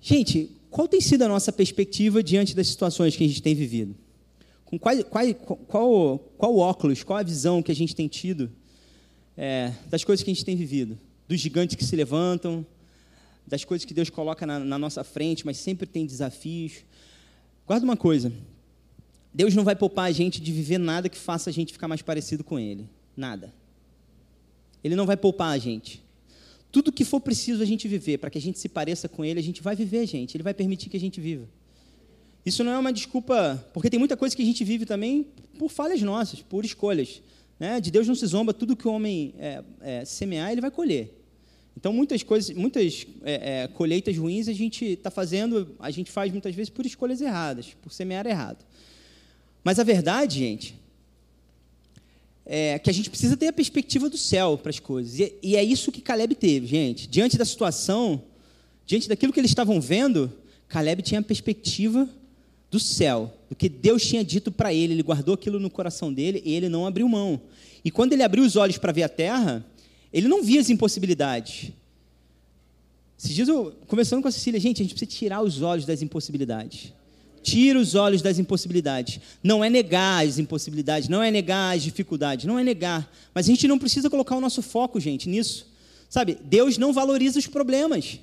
[0.00, 3.94] Gente, qual tem sido a nossa perspectiva diante das situações que a gente tem vivido?
[4.64, 8.50] Com qual, qual, qual, qual óculos, qual a visão que a gente tem tido
[9.36, 12.66] é, das coisas que a gente tem vivido, dos gigantes que se levantam,
[13.46, 16.84] das coisas que Deus coloca na, na nossa frente, mas sempre tem desafios.
[17.66, 18.32] Guarda uma coisa:
[19.34, 22.00] Deus não vai poupar a gente de viver nada que faça a gente ficar mais
[22.00, 22.88] parecido com Ele.
[23.16, 23.52] Nada.
[24.82, 26.04] Ele não vai poupar a gente.
[26.70, 29.40] Tudo que for preciso a gente viver para que a gente se pareça com Ele,
[29.40, 30.36] a gente vai viver, gente.
[30.36, 31.48] Ele vai permitir que a gente viva.
[32.46, 35.26] Isso não é uma desculpa, porque tem muita coisa que a gente vive também
[35.58, 37.20] por falhas nossas, por escolhas.
[37.58, 37.80] Né?
[37.80, 41.12] De Deus não se zomba, tudo que o homem é, é, semear, ele vai colher.
[41.76, 46.30] Então, muitas coisas, muitas é, é colheitas ruins a gente está fazendo, a gente faz
[46.30, 48.64] muitas vezes por escolhas erradas, por semear errado.
[49.64, 50.78] Mas a verdade, gente,
[52.44, 55.18] é que a gente precisa ter a perspectiva do céu para as coisas.
[55.42, 57.08] E, é isso que Caleb teve, gente.
[57.08, 58.22] Diante da situação,
[58.84, 60.30] diante daquilo que eles estavam vendo,
[60.68, 62.08] Caleb tinha a perspectiva
[62.70, 64.92] do céu, do que Deus tinha dito para ele.
[64.92, 67.40] Ele guardou aquilo no coração dele e ele não abriu mão.
[67.82, 69.64] E quando ele abriu os olhos para ver a terra,
[70.12, 71.70] ele não via as impossibilidades.
[73.18, 76.02] Esses dias eu, conversando com a Cecília, gente, a gente precisa tirar os olhos das
[76.02, 76.92] impossibilidades.
[77.44, 79.20] Tira os olhos das impossibilidades.
[79.42, 83.08] Não é negar as impossibilidades, não é negar as dificuldades, não é negar.
[83.34, 85.66] Mas a gente não precisa colocar o nosso foco, gente, nisso.
[86.08, 88.18] Sabe, Deus não valoriza os problemas.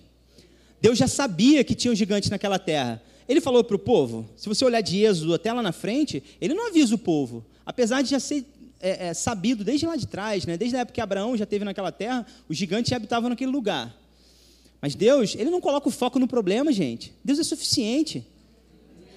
[0.82, 3.00] Deus já sabia que tinha um gigante naquela terra.
[3.30, 6.56] Ele falou para o povo, se você olhar de Êxodo até lá na frente, ele
[6.56, 7.46] não avisa o povo.
[7.64, 8.44] Apesar de já ser
[8.80, 10.58] é, é, sabido desde lá de trás, né?
[10.58, 13.96] desde a época que Abraão já teve naquela terra, os gigantes habitavam naquele lugar.
[14.82, 17.14] Mas Deus, ele não coloca o foco no problema, gente.
[17.24, 18.26] Deus é suficiente.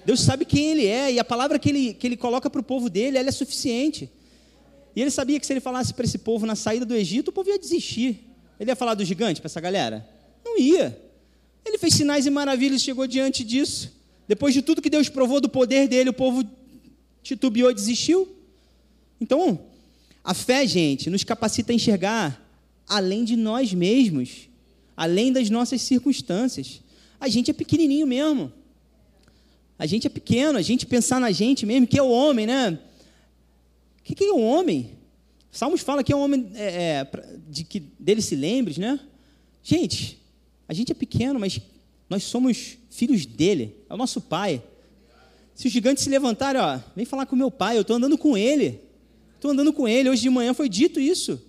[0.05, 2.63] Deus sabe quem ele é e a palavra que ele, que ele coloca para o
[2.63, 4.09] povo dele, ela é suficiente.
[4.95, 7.31] E ele sabia que se ele falasse para esse povo na saída do Egito, o
[7.31, 8.19] povo ia desistir.
[8.59, 10.07] Ele ia falar do gigante para essa galera?
[10.43, 11.01] Não ia.
[11.65, 13.91] Ele fez sinais e maravilhas, chegou diante disso.
[14.27, 16.47] Depois de tudo que Deus provou do poder dele, o povo
[17.23, 18.27] titubeou e desistiu.
[19.19, 19.59] Então,
[20.23, 22.41] a fé, gente, nos capacita a enxergar
[22.87, 24.49] além de nós mesmos,
[24.95, 26.81] além das nossas circunstâncias.
[27.19, 28.51] A gente é pequenininho mesmo.
[29.77, 32.79] A gente é pequeno, a gente pensar na gente mesmo, que é o homem, né?
[33.99, 34.91] O que é o homem?
[35.51, 37.07] Salmos fala que é um homem é, é,
[37.47, 38.99] de que dele se lembre, né?
[39.63, 40.21] Gente,
[40.67, 41.59] a gente é pequeno, mas
[42.09, 44.61] nós somos filhos dele, é o nosso pai.
[45.53, 48.37] Se os gigantes se levantarem, ó, vem falar com meu pai, eu estou andando com
[48.37, 48.81] ele.
[49.35, 50.09] Estou andando com ele.
[50.09, 51.41] Hoje de manhã foi dito isso.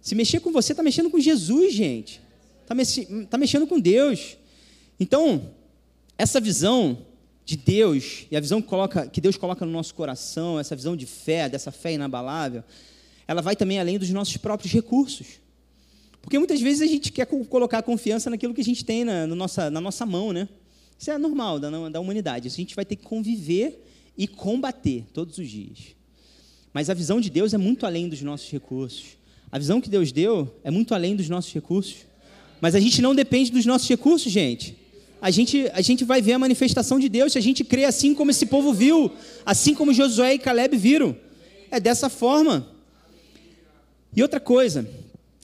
[0.00, 2.22] Se mexer com você, está mexendo com Jesus, gente.
[2.62, 2.74] Está
[3.28, 4.36] tá mexendo com Deus.
[4.98, 5.52] Então,
[6.16, 6.98] essa visão
[7.46, 10.96] de Deus e a visão que, coloca, que Deus coloca no nosso coração, essa visão
[10.96, 12.64] de fé, dessa fé inabalável,
[13.26, 15.40] ela vai também além dos nossos próprios recursos.
[16.20, 19.70] Porque muitas vezes a gente quer colocar confiança naquilo que a gente tem na, nossa,
[19.70, 20.48] na nossa mão, né?
[20.98, 22.48] Isso é normal da, da humanidade.
[22.48, 23.80] Isso a gente vai ter que conviver
[24.18, 25.94] e combater todos os dias.
[26.72, 29.16] Mas a visão de Deus é muito além dos nossos recursos.
[29.52, 31.98] A visão que Deus deu é muito além dos nossos recursos.
[32.60, 34.76] Mas a gente não depende dos nossos recursos, gente.
[35.26, 38.14] A gente, a gente vai ver a manifestação de Deus se a gente crê assim
[38.14, 39.10] como esse povo viu,
[39.44, 41.16] assim como Josué e Caleb viram.
[41.68, 42.64] É dessa forma.
[44.14, 44.88] E outra coisa,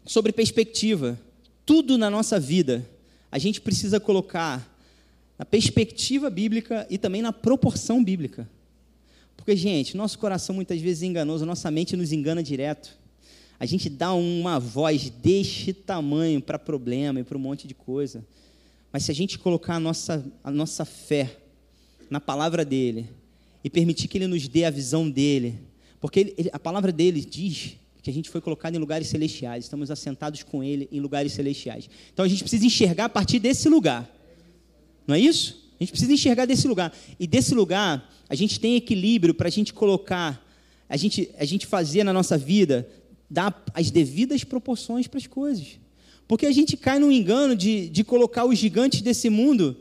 [0.07, 1.18] sobre perspectiva.
[1.66, 2.88] Tudo na nossa vida
[3.29, 4.73] a gente precisa colocar
[5.37, 8.49] na perspectiva bíblica e também na proporção bíblica.
[9.37, 12.97] Porque, gente, nosso coração muitas vezes é enganoso, nossa mente nos engana direto.
[13.59, 18.25] A gente dá uma voz deste tamanho para problema e para um monte de coisa.
[18.92, 21.38] Mas se a gente colocar a nossa, a nossa fé
[22.11, 23.09] na palavra dele
[23.64, 25.59] e permitir que ele nos dê a visão dele,
[26.00, 29.64] porque ele, ele, a palavra dele diz que a gente foi colocado em lugares celestiais,
[29.64, 31.88] estamos assentados com Ele em lugares celestiais.
[32.12, 34.12] Então a gente precisa enxergar a partir desse lugar,
[35.07, 35.62] não é isso?
[35.78, 36.92] A gente precisa enxergar desse lugar.
[37.18, 40.44] E desse lugar, a gente tem equilíbrio para a gente colocar,
[40.88, 42.88] a gente, a gente fazer na nossa vida,
[43.28, 45.78] dar as devidas proporções para as coisas.
[46.33, 49.77] Porque a gente cai no engano de, de colocar os gigantes desse mundo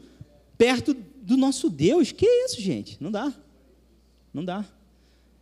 [0.58, 2.12] perto do nosso Deus.
[2.12, 2.98] Que isso, gente?
[3.00, 3.34] Não dá.
[4.34, 4.66] Não dá.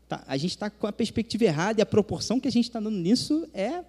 [0.07, 2.79] Tá, a gente está com a perspectiva errada e a proporção que a gente está
[2.79, 3.83] dando nisso é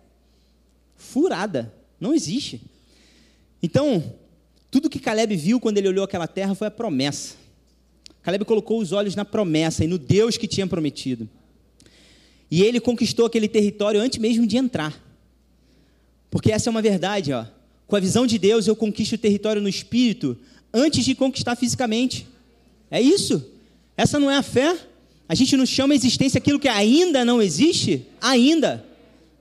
[0.97, 1.71] furada.
[2.01, 2.63] Não existe.
[3.63, 4.15] Então,
[4.71, 7.37] tudo que Caleb viu quando ele olhou aquela terra foi a promessa.
[8.23, 11.29] Caleb colocou os olhos na promessa e no Deus que tinha prometido.
[12.51, 15.10] E ele conquistou aquele território antes mesmo de entrar.
[16.31, 17.45] Porque essa é uma verdade, ó.
[17.87, 20.39] Com a visão de Deus, eu conquisto o território no espírito
[20.73, 22.27] antes de conquistar fisicamente.
[22.91, 23.45] É isso?
[23.97, 24.79] Essa não é a fé?
[25.29, 28.07] A gente não chama a existência aquilo que ainda não existe?
[28.21, 28.85] Ainda.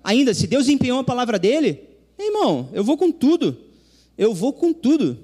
[0.03, 0.33] Ainda.
[0.33, 1.79] Se Deus empenhou a palavra dele,
[2.17, 3.57] irmão, eu vou com tudo.
[4.17, 5.17] Eu vou com tudo.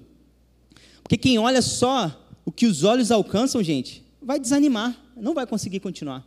[1.04, 4.96] Porque quem olha só o que os olhos alcançam, gente, vai desanimar.
[5.16, 6.26] Não vai conseguir continuar.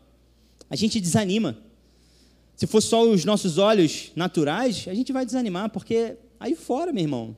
[0.68, 1.58] A gente desanima.
[2.58, 7.04] Se for só os nossos olhos naturais, a gente vai desanimar, porque aí fora, meu
[7.04, 7.36] irmão,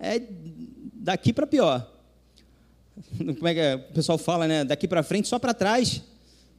[0.00, 0.20] é
[0.94, 1.88] daqui para pior.
[3.16, 4.64] Como é que o pessoal fala, né?
[4.64, 6.02] Daqui para frente, só para trás.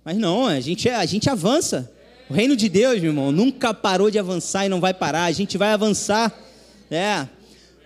[0.01, 1.91] Mas não, a gente, é, a gente avança.
[2.29, 5.25] O reino de Deus, meu irmão, nunca parou de avançar e não vai parar.
[5.25, 6.33] A gente vai avançar.
[6.89, 7.27] É.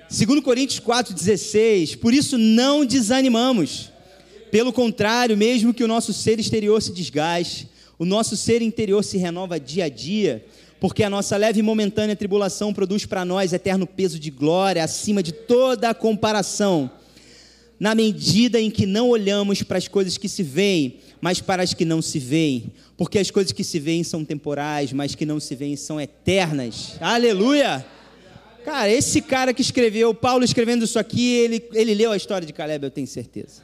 [0.07, 3.89] Segundo Coríntios 4:16, por isso não desanimamos.
[4.51, 9.17] Pelo contrário, mesmo que o nosso ser exterior se desgaste, o nosso ser interior se
[9.17, 10.45] renova dia a dia,
[10.79, 15.23] porque a nossa leve e momentânea tribulação produz para nós eterno peso de glória acima
[15.23, 16.91] de toda a comparação,
[17.79, 21.73] na medida em que não olhamos para as coisas que se veem, mas para as
[21.73, 25.39] que não se veem, porque as coisas que se veem são temporais, mas que não
[25.39, 26.97] se veem são eternas.
[26.99, 27.85] Aleluia!
[28.63, 32.51] Cara, esse cara que escreveu, Paulo escrevendo isso aqui, ele, ele leu a história de
[32.51, 33.61] Caleb, eu tenho certeza.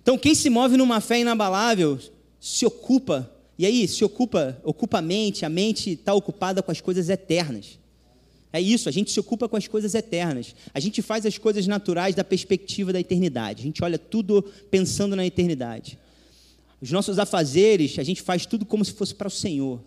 [0.00, 1.98] Então, quem se move numa fé inabalável
[2.40, 6.80] se ocupa, e aí se ocupa, ocupa a mente, a mente está ocupada com as
[6.80, 7.78] coisas eternas.
[8.52, 10.54] É isso, a gente se ocupa com as coisas eternas.
[10.72, 13.60] A gente faz as coisas naturais da perspectiva da eternidade.
[13.60, 15.98] A gente olha tudo pensando na eternidade.
[16.80, 19.80] Os nossos afazeres, a gente faz tudo como se fosse para o Senhor.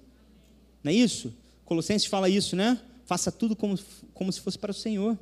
[0.84, 1.34] Não é isso?
[1.66, 2.80] Colossenses fala isso, né?
[3.06, 3.78] Faça tudo como,
[4.14, 5.18] como se fosse para o Senhor.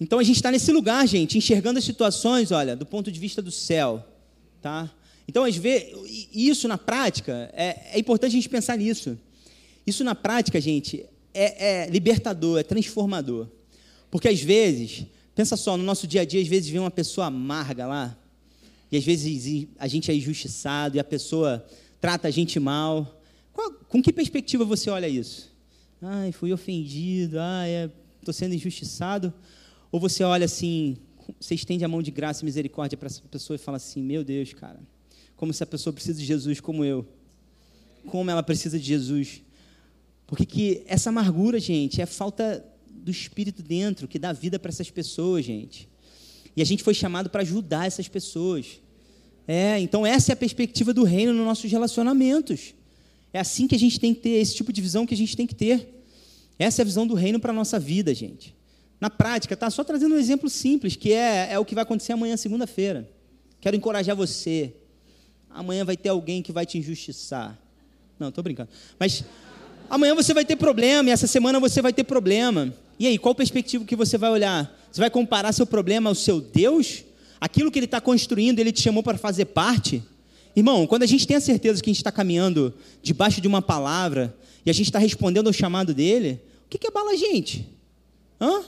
[0.00, 3.40] Então a gente está nesse lugar, gente, enxergando as situações, olha, do ponto de vista
[3.40, 4.04] do céu,
[4.60, 4.90] tá?
[5.26, 5.92] Então, às vezes,
[6.32, 9.18] isso na prática, é, é importante a gente pensar nisso.
[9.86, 13.48] Isso na prática, gente, é, é, libertador, é transformador.
[14.10, 17.26] Porque às vezes, pensa só, no nosso dia a dia, às vezes vem uma pessoa
[17.26, 18.16] amarga lá,
[18.92, 21.66] e às vezes a gente é injustiçado, e a pessoa
[22.00, 23.20] trata a gente mal.
[23.52, 25.52] Qual, com que perspectiva você olha isso?
[26.00, 29.32] Ai, fui ofendido, ai, estou é, sendo injustiçado.
[29.90, 30.96] Ou você olha assim,
[31.40, 34.22] você estende a mão de graça e misericórdia para essa pessoa e fala assim: Meu
[34.22, 34.80] Deus, cara,
[35.36, 37.06] como essa pessoa precisa de Jesus como eu.
[38.06, 39.42] Como ela precisa de Jesus.
[40.26, 44.90] Porque que essa amargura, gente, é falta do Espírito dentro que dá vida para essas
[44.90, 45.88] pessoas, gente.
[46.56, 48.80] E a gente foi chamado para ajudar essas pessoas.
[49.46, 52.74] É, então essa é a perspectiva do reino nos nossos relacionamentos.
[53.32, 55.36] É assim que a gente tem que ter, esse tipo de visão que a gente
[55.36, 56.02] tem que ter.
[56.58, 58.54] Essa é a visão do reino para a nossa vida, gente
[59.04, 59.68] na prática, tá?
[59.68, 63.06] Só trazendo um exemplo simples, que é, é o que vai acontecer amanhã, segunda-feira.
[63.60, 64.74] Quero encorajar você.
[65.54, 67.56] Amanhã vai ter alguém que vai te injustiçar.
[68.18, 68.68] Não, estou brincando.
[68.98, 69.22] Mas
[69.88, 72.74] amanhã você vai ter problema, e essa semana você vai ter problema.
[72.98, 74.76] E aí, qual perspectiva que você vai olhar?
[74.90, 77.04] Você vai comparar seu problema ao seu Deus?
[77.40, 80.02] Aquilo que ele está construindo, ele te chamou para fazer parte?
[80.56, 83.62] Irmão, quando a gente tem a certeza que a gente está caminhando debaixo de uma
[83.62, 84.34] palavra
[84.66, 87.68] e a gente está respondendo ao chamado dele, o que, que abala a gente?
[88.40, 88.62] Hã?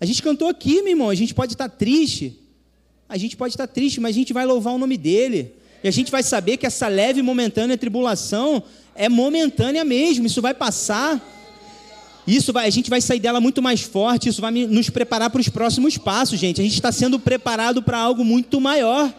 [0.00, 2.36] A gente cantou aqui, meu irmão, a gente pode estar triste.
[3.08, 5.52] A gente pode estar triste, mas a gente vai louvar o nome dele.
[5.86, 8.60] E a gente vai saber que essa leve e momentânea tribulação
[8.92, 11.24] é momentânea mesmo, isso vai passar.
[12.26, 15.40] Isso vai, a gente vai sair dela muito mais forte, isso vai nos preparar para
[15.40, 16.60] os próximos passos, gente.
[16.60, 19.14] A gente está sendo preparado para algo muito maior.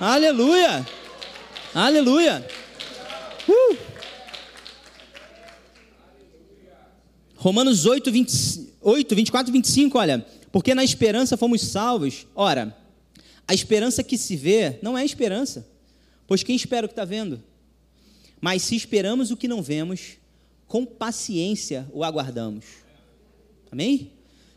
[0.00, 0.86] Aleluia!
[1.74, 2.46] Aleluia!
[3.48, 3.76] Uh!
[7.34, 10.24] Romanos 8, 20, 8, 24 e 25, olha.
[10.52, 12.24] Porque na esperança fomos salvos.
[12.36, 12.72] Ora,
[13.48, 15.73] a esperança que se vê não é esperança,
[16.26, 17.42] pois quem espera o que está vendo?
[18.40, 20.18] Mas se esperamos o que não vemos,
[20.66, 22.64] com paciência o aguardamos.
[23.70, 24.10] Amém?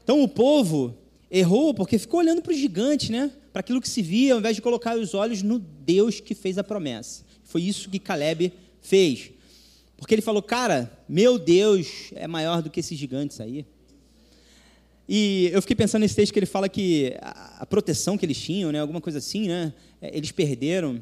[0.04, 0.98] Então o povo
[1.30, 3.32] errou porque ficou olhando para o gigante, né?
[3.52, 6.58] Para aquilo que se via, ao invés de colocar os olhos no Deus que fez
[6.58, 7.24] a promessa.
[7.44, 9.32] Foi isso que Caleb fez.
[9.98, 13.66] Porque ele falou, cara, meu Deus é maior do que esses gigantes aí.
[15.10, 18.72] E eu fiquei pensando nesse texto que ele fala que a, proteção que eles tinham,
[18.72, 21.02] né, alguma coisa assim, né, é, eles perderam.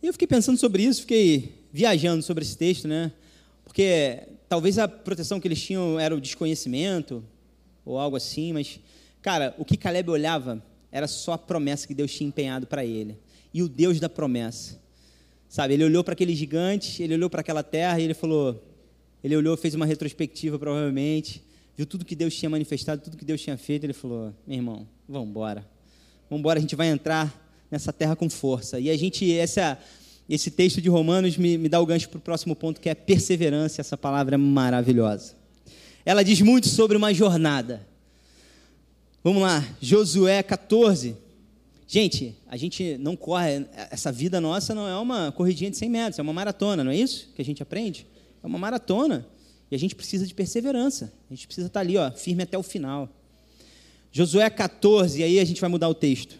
[0.00, 3.10] E eu fiquei pensando sobre isso, fiquei viajando sobre esse texto, né,
[3.64, 7.24] porque talvez a proteção que eles tinham era o desconhecimento
[7.84, 8.78] ou algo assim, mas,
[9.20, 13.18] cara, o que Caleb olhava era só a promessa que Deus tinha empenhado para ele.
[13.52, 14.78] E o Deus da promessa.
[15.48, 18.62] Sabe, ele olhou para aquele gigante, ele olhou para aquela terra e ele falou,
[19.24, 21.42] ele olhou, fez uma retrospectiva provavelmente,
[21.76, 24.86] viu tudo que Deus tinha manifestado, tudo que Deus tinha feito, ele falou: "Meu irmão,
[25.08, 25.66] vamos embora.
[26.28, 28.78] Vamos embora, a gente vai entrar nessa terra com força".
[28.80, 29.78] E a gente essa
[30.28, 32.94] esse texto de Romanos me, me dá o gancho para o próximo ponto, que é
[32.94, 33.80] perseverança.
[33.80, 35.34] Essa palavra é maravilhosa.
[36.04, 37.86] Ela diz muito sobre uma jornada.
[39.24, 41.16] Vamos lá, Josué 14.
[41.86, 46.18] Gente, a gente não corre, essa vida nossa não é uma corridinha de 100 metros,
[46.18, 48.06] é uma maratona, não é isso que a gente aprende?
[48.42, 49.26] É uma maratona.
[49.70, 51.12] E a gente precisa de perseverança.
[51.30, 53.08] A gente precisa estar ali, ó, firme até o final.
[54.12, 56.38] Josué 14, e aí a gente vai mudar o texto,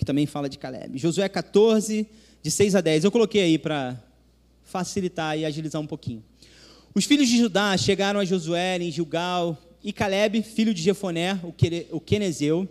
[0.00, 0.96] que também fala de Caleb.
[0.96, 2.06] Josué 14,
[2.42, 3.04] de 6 a 10.
[3.04, 4.02] Eu coloquei aí para
[4.64, 6.24] facilitar e agilizar um pouquinho.
[6.94, 11.38] Os filhos de Judá chegaram a Josué em Gilgal e Caleb, filho de Jefoné,
[11.90, 12.66] o quenezeu,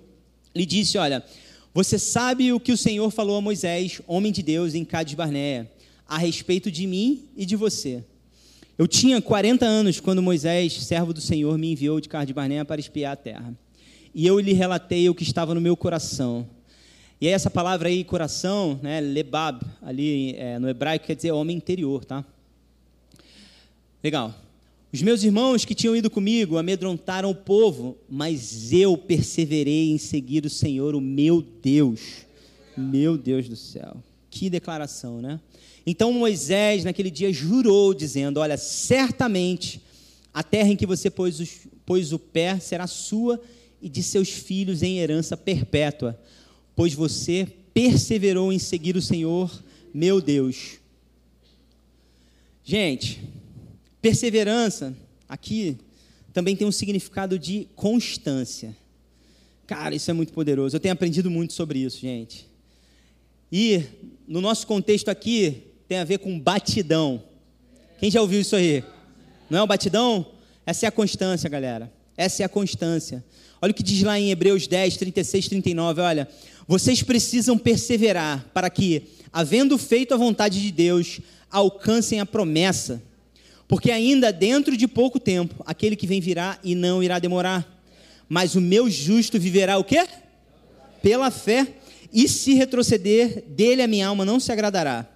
[0.55, 1.23] lhe disse: Olha,
[1.71, 5.71] você sabe o que o Senhor falou a Moisés, homem de Deus, em Cades Barneia,
[6.07, 8.03] a respeito de mim e de você.
[8.75, 12.81] Eu tinha 40 anos quando Moisés, servo do Senhor, me enviou de Cades Barneia para
[12.81, 13.53] espiar a terra.
[14.15, 16.49] E eu lhe relatei o que estava no meu coração.
[17.21, 21.57] E aí essa palavra aí, coração, né, lebab, ali é, no hebraico quer dizer homem
[21.57, 22.23] interior, tá?
[24.01, 24.33] Legal.
[24.91, 30.45] Os meus irmãos que tinham ido comigo amedrontaram o povo, mas eu perseverei em seguir
[30.45, 32.25] o Senhor, o meu Deus.
[32.77, 33.97] Meu Deus do céu.
[34.31, 35.39] Que declaração, né?
[35.85, 39.81] Então Moisés, naquele dia, jurou, dizendo: Olha, certamente
[40.33, 43.41] a terra em que você pôs, os, pôs o pé será sua
[43.81, 46.19] e de seus filhos em herança perpétua,
[46.79, 49.51] pois você perseverou em seguir o Senhor,
[49.93, 50.79] meu Deus.
[52.63, 53.21] Gente,
[54.01, 54.95] Perseverança,
[55.27, 55.75] aqui,
[56.31, 58.73] também tem um significado de constância.
[59.67, 60.73] Cara, isso é muito poderoso.
[60.73, 62.47] Eu tenho aprendido muito sobre isso, gente.
[63.51, 63.83] E
[64.25, 67.21] no nosso contexto aqui, tem a ver com batidão.
[67.99, 68.85] Quem já ouviu isso aí?
[69.49, 70.25] Não é o batidão?
[70.65, 71.91] Essa é a constância, galera.
[72.15, 73.21] Essa é a constância.
[73.61, 76.01] Olha o que diz lá em Hebreus 10, 36, 39.
[76.01, 76.27] Olha,
[76.69, 79.01] vocês precisam perseverar para que,
[79.33, 83.01] havendo feito a vontade de Deus, alcancem a promessa.
[83.67, 87.67] Porque ainda dentro de pouco tempo, aquele que vem virá e não irá demorar.
[88.29, 90.05] Mas o meu justo viverá o quê?
[91.01, 91.65] Pela fé.
[92.13, 95.07] E se retroceder, dele a minha alma não se agradará.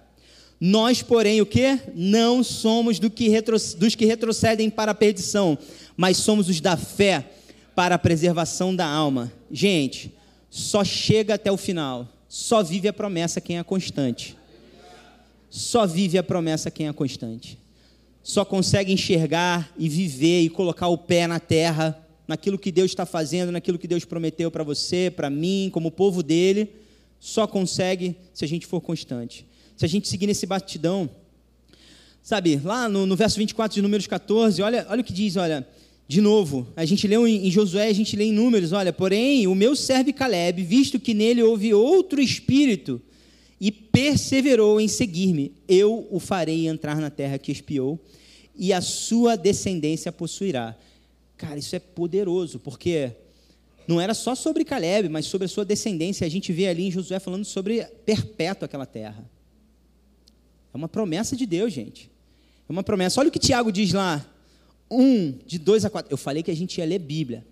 [0.60, 1.78] Nós, porém, o que?
[1.94, 5.56] Não somos do que retro, dos que retrocedem para a perdição,
[5.96, 7.30] mas somos os da fé
[7.76, 9.32] para a preservação da alma.
[9.52, 10.12] Gente,
[10.56, 12.08] só chega até o final.
[12.28, 14.36] Só vive a promessa quem é constante.
[15.50, 17.58] Só vive a promessa quem é constante
[18.24, 23.04] só consegue enxergar e viver e colocar o pé na terra, naquilo que Deus está
[23.04, 26.70] fazendo, naquilo que Deus prometeu para você, para mim, como povo dele,
[27.20, 29.46] só consegue se a gente for constante.
[29.76, 31.10] Se a gente seguir nesse batidão,
[32.22, 35.68] sabe, lá no, no verso 24 de Números 14, olha, olha o que diz, olha,
[36.06, 39.54] de novo, a gente leu em, Josué, a gente lê em Números, olha, porém, o
[39.54, 43.00] meu servo Caleb, visto que nele houve outro espírito,
[43.58, 47.98] e perseverou em seguir-me, eu o farei entrar na terra que espiou,
[48.54, 50.76] e a sua descendência possuirá.
[51.38, 53.12] Cara, isso é poderoso, porque
[53.88, 56.26] não era só sobre Caleb, mas sobre a sua descendência.
[56.26, 59.28] A gente vê ali em Josué falando sobre perpétua aquela terra.
[60.72, 62.10] É uma promessa de Deus, gente.
[62.68, 63.20] É uma promessa.
[63.20, 64.24] Olha o que Tiago diz lá.
[64.96, 66.12] 1, de 2 a 4.
[66.12, 67.44] Eu falei que a gente ia ler Bíblia.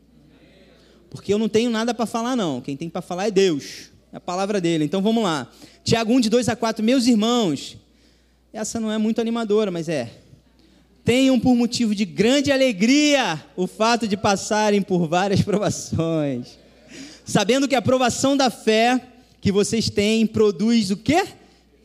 [1.11, 2.61] Porque eu não tenho nada para falar, não.
[2.61, 3.91] Quem tem para falar é Deus.
[4.13, 4.85] É a palavra dele.
[4.85, 5.51] Então vamos lá.
[5.85, 6.85] Tiago 1, de 2 a 4.
[6.85, 7.77] Meus irmãos.
[8.53, 10.11] Essa não é muito animadora, mas é
[11.05, 16.59] tenham por motivo de grande alegria o fato de passarem por várias provações,
[17.25, 19.01] sabendo que a provação da fé
[19.41, 21.25] que vocês têm produz o quê?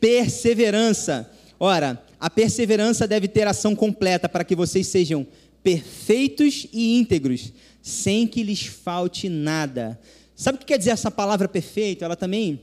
[0.00, 1.28] Perseverança.
[1.58, 5.26] Ora, a perseverança deve ter ação completa para que vocês sejam
[5.62, 7.52] perfeitos e íntegros,
[7.82, 9.98] sem que lhes falte nada.
[10.34, 12.04] Sabe o que quer dizer essa palavra perfeito?
[12.04, 12.60] Ela também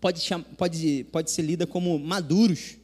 [0.00, 0.22] pode,
[0.56, 2.76] pode, pode ser lida como maduros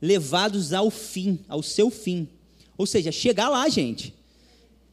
[0.00, 2.28] levados ao fim, ao seu fim.
[2.76, 4.14] Ou seja, chegar lá, gente.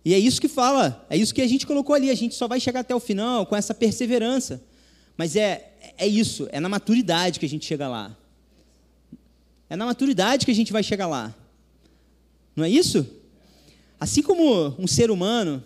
[0.06, 2.10] E é isso que fala, é isso que a gente colocou ali.
[2.10, 4.62] A gente só vai chegar até o final com essa perseverança.
[5.18, 8.16] Mas é, é isso, é na maturidade que a gente chega lá.
[9.70, 11.36] É na maturidade que a gente vai chegar lá.
[12.56, 13.06] Não é isso?
[14.00, 15.64] Assim como um ser humano,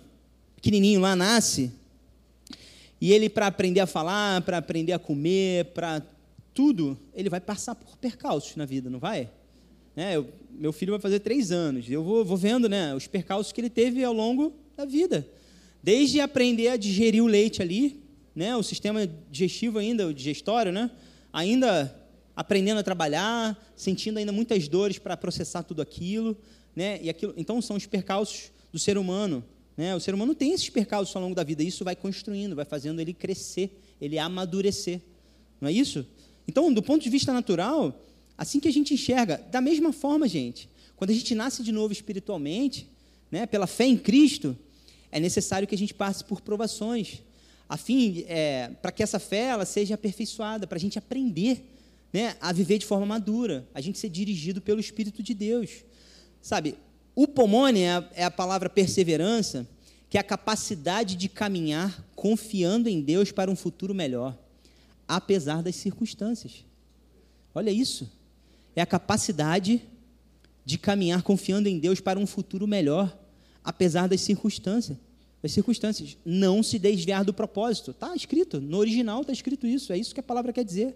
[0.55, 1.71] pequenininho lá, nasce,
[2.99, 6.01] e ele, para aprender a falar, para aprender a comer, para
[6.53, 9.29] tudo, ele vai passar por percalços na vida, não vai?
[9.95, 10.15] Né?
[10.15, 13.59] Eu, meu filho vai fazer três anos, eu vou, vou vendo né, os percalços que
[13.61, 15.27] ele teve ao longo da vida.
[15.81, 18.01] Desde aprender a digerir o leite ali,
[18.35, 20.89] né, o sistema digestivo ainda, o digestório, né,
[21.31, 21.93] ainda
[22.35, 26.37] aprendendo a trabalhar, sentindo ainda muitas dores para processar tudo aquilo,
[26.75, 29.43] né, e aquilo, então são os percalços do ser humano,
[29.77, 32.55] né, o ser humano tem esses percalços ao longo da vida, e isso vai construindo,
[32.55, 35.01] vai fazendo ele crescer, ele amadurecer,
[35.61, 36.05] não é isso?
[36.47, 38.01] Então, do ponto de vista natural,
[38.37, 41.93] assim que a gente enxerga, da mesma forma, gente, quando a gente nasce de novo
[41.93, 42.87] espiritualmente,
[43.31, 44.57] né, pela fé em Cristo,
[45.11, 47.21] é necessário que a gente passe por provações,
[47.69, 51.72] a fim, é, para que essa fé ela seja aperfeiçoada, para a gente aprender
[52.13, 55.83] né, a viver de forma madura, a gente ser dirigido pelo Espírito de Deus.
[56.41, 56.77] Sabe,
[57.15, 59.67] o pomone é a, é a palavra perseverança,
[60.09, 64.37] que é a capacidade de caminhar confiando em Deus para um futuro melhor
[65.07, 66.65] apesar das circunstâncias.
[67.53, 68.09] Olha isso.
[68.75, 69.81] É a capacidade
[70.65, 73.15] de caminhar confiando em Deus para um futuro melhor,
[73.63, 74.97] apesar das circunstâncias.
[75.41, 76.17] Das circunstâncias.
[76.25, 77.91] Não se desviar do propósito.
[77.91, 79.91] Está escrito, no original está escrito isso.
[79.93, 80.95] É isso que a palavra quer dizer.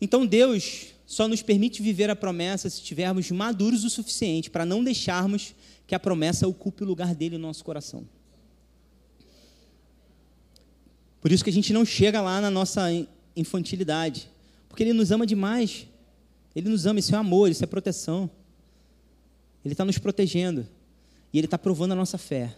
[0.00, 4.82] Então Deus só nos permite viver a promessa se estivermos maduros o suficiente para não
[4.82, 5.54] deixarmos
[5.86, 8.06] que a promessa ocupe o lugar dele no nosso coração.
[11.20, 12.86] Por isso que a gente não chega lá na nossa
[13.34, 14.28] infantilidade,
[14.68, 15.86] porque ele nos ama demais.
[16.54, 18.30] Ele nos ama, isso é amor, isso é proteção.
[19.64, 20.66] Ele está nos protegendo
[21.32, 22.56] e ele está provando a nossa fé.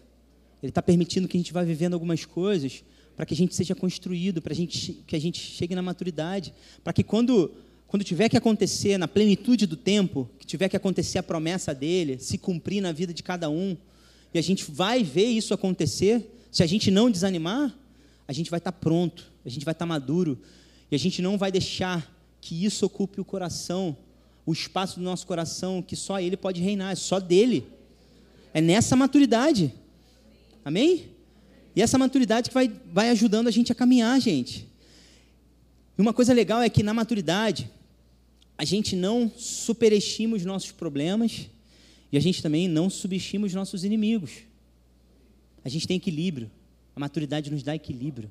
[0.63, 2.85] Ele está permitindo que a gente vá vivendo algumas coisas
[3.19, 6.55] para que a gente seja construído, para gente, que a gente chegue na maturidade,
[6.85, 7.51] para que quando
[7.89, 12.19] quando tiver que acontecer na plenitude do tempo, que tiver que acontecer a promessa dele,
[12.21, 13.77] se cumprir na vida de cada um,
[14.33, 17.75] e a gente vai ver isso acontecer, se a gente não desanimar,
[18.29, 20.39] a gente vai estar pronto, a gente vai estar maduro,
[20.89, 23.97] e a gente não vai deixar que isso ocupe o coração,
[24.47, 27.67] o espaço do nosso coração, que só ele pode reinar, é só dele.
[28.55, 29.75] É nessa maturidade.
[30.65, 31.18] Amém?
[31.79, 34.67] E essa maturidade que vai, vai ajudando a gente a caminhar, gente.
[35.97, 37.71] E uma coisa legal é que na maturidade,
[38.59, 41.49] a gente não superestima os nossos problemas
[42.11, 44.39] e a gente também não subestima os nossos inimigos.
[45.65, 46.51] A gente tem equilíbrio.
[46.97, 48.29] A maturidade nos dá equilíbrio.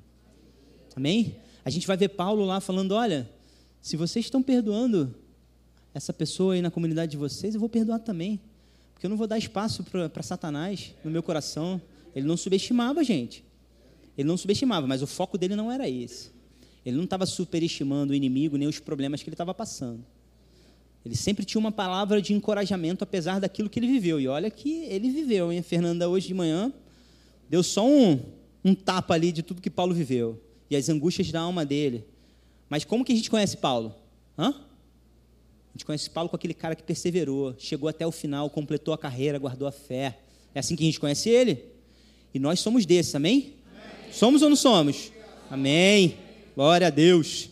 [0.94, 1.34] Amém?
[1.64, 3.26] A gente vai ver Paulo lá falando: olha,
[3.80, 5.14] se vocês estão perdoando
[5.94, 8.38] essa pessoa aí na comunidade de vocês, eu vou perdoar também.
[8.92, 11.80] Porque eu não vou dar espaço para Satanás no meu coração.
[12.14, 13.44] Ele não subestimava a gente.
[14.16, 16.30] Ele não subestimava, mas o foco dele não era esse.
[16.84, 20.04] Ele não estava superestimando o inimigo nem os problemas que ele estava passando.
[21.04, 24.20] Ele sempre tinha uma palavra de encorajamento, apesar daquilo que ele viveu.
[24.20, 25.60] E olha que ele viveu, hein?
[25.60, 26.72] A Fernanda, hoje de manhã,
[27.48, 28.20] deu só um,
[28.64, 30.42] um tapa ali de tudo que Paulo viveu.
[30.68, 32.04] E as angústias da alma dele.
[32.68, 33.94] Mas como que a gente conhece Paulo?
[34.36, 34.48] Hã?
[34.50, 38.98] A gente conhece Paulo com aquele cara que perseverou, chegou até o final, completou a
[38.98, 40.18] carreira, guardou a fé.
[40.54, 41.64] É assim que a gente conhece ele?
[42.32, 43.54] E nós somos desses, amém?
[43.70, 44.12] amém.
[44.12, 45.12] Somos ou não somos?
[45.50, 46.16] Amém.
[46.54, 47.50] Glória a Deus.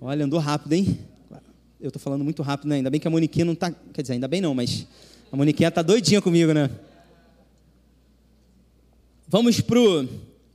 [0.00, 0.98] Olha, andou rápido, hein?
[1.80, 2.76] Eu estou falando muito rápido, né?
[2.76, 3.70] Ainda bem que a Moniquinha não está.
[3.92, 4.86] Quer dizer, ainda bem não, mas
[5.30, 6.70] a Moniquinha está doidinha comigo, né?
[9.28, 10.08] Vamos para o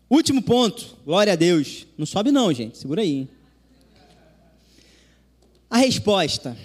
[0.10, 0.98] último ponto.
[1.06, 1.86] Glória a Deus.
[1.98, 2.78] Não sobe, não, gente.
[2.78, 3.28] Segura aí.
[5.70, 6.58] A resposta.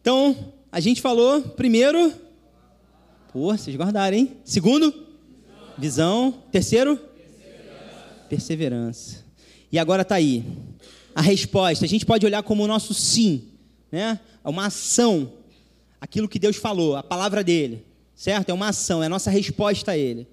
[0.00, 2.12] Então, a gente falou primeiro.
[3.32, 4.36] Pô, vocês guardaram, hein?
[4.44, 5.07] Segundo?
[5.78, 6.42] Visão.
[6.50, 6.96] Terceiro?
[6.96, 8.26] Perseverança.
[8.28, 9.24] Perseverança.
[9.70, 10.44] E agora está aí
[11.14, 11.84] a resposta.
[11.84, 13.44] A gente pode olhar como o nosso sim,
[13.90, 14.18] né?
[14.44, 15.32] É uma ação,
[16.00, 18.50] aquilo que Deus falou, a palavra dele, certo?
[18.50, 20.26] É uma ação, é a nossa resposta a ele.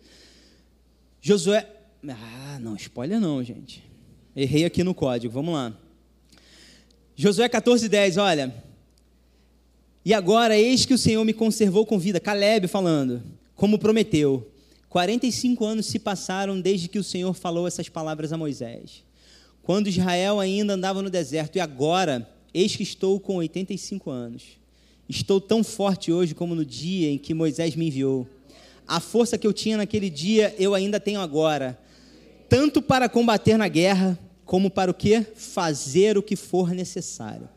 [1.21, 1.67] Josué.
[2.07, 3.83] Ah, não, spoiler não, gente.
[4.35, 5.73] Errei aqui no código, vamos lá.
[7.15, 8.53] Josué 14, 10, olha.
[10.03, 12.19] E agora, eis que o Senhor me conservou com vida.
[12.19, 13.23] Caleb falando,
[13.55, 14.51] como prometeu.
[14.95, 19.03] 45 anos se passaram desde que o Senhor falou essas palavras a Moisés
[19.61, 24.43] quando Israel ainda andava no deserto, e agora, eis que estou com 85 anos.
[25.09, 28.25] Estou tão forte hoje como no dia em que Moisés me enviou.
[28.87, 31.77] A força que eu tinha naquele dia, eu ainda tenho agora,
[32.47, 35.19] tanto para combater na guerra, como para o que?
[35.35, 37.49] Fazer o que for necessário.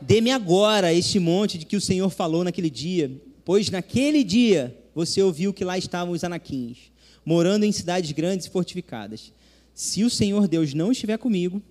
[0.00, 3.10] Dê-me agora este monte de que o Senhor falou naquele dia,
[3.44, 6.92] pois naquele dia você ouviu que lá estavam os anaquins,
[7.24, 9.32] morando em cidades grandes e fortificadas.
[9.74, 11.62] Se o Senhor Deus não estiver comigo,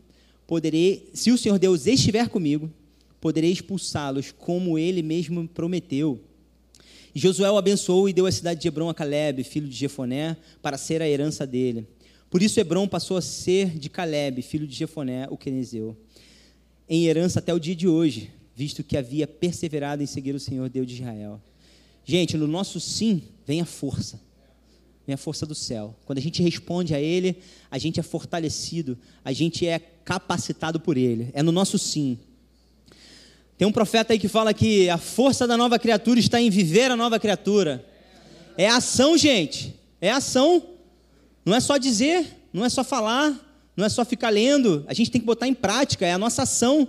[0.47, 2.71] poderei, se o Senhor Deus estiver comigo,
[3.21, 6.19] poderei expulsá-los como ele mesmo prometeu.
[7.13, 10.35] E Josué o abençoou e deu a cidade de Hebron a Caleb, filho de Jefoné,
[10.61, 11.85] para ser a herança dele.
[12.31, 15.95] Por isso Hebron passou a ser de Caleb, filho de Jefoné, o quenezeu,
[16.87, 20.67] em herança até o dia de hoje, visto que havia perseverado em seguir o Senhor
[20.67, 21.39] Deus de Israel.
[22.09, 24.19] Gente, no nosso sim vem a força
[25.09, 25.95] vem a força do céu.
[26.05, 27.35] Quando a gente responde a Ele,
[27.71, 28.95] a gente é fortalecido,
[29.25, 31.31] a gente é capacitado por Ele.
[31.33, 32.19] É no nosso sim.
[33.57, 36.91] Tem um profeta aí que fala que a força da nova criatura está em viver
[36.91, 37.83] a nova criatura.
[38.55, 39.73] É ação, gente.
[39.99, 40.61] É ação.
[41.43, 43.33] Não é só dizer, não é só falar,
[43.75, 44.85] não é só ficar lendo.
[44.87, 46.87] A gente tem que botar em prática, é a nossa ação.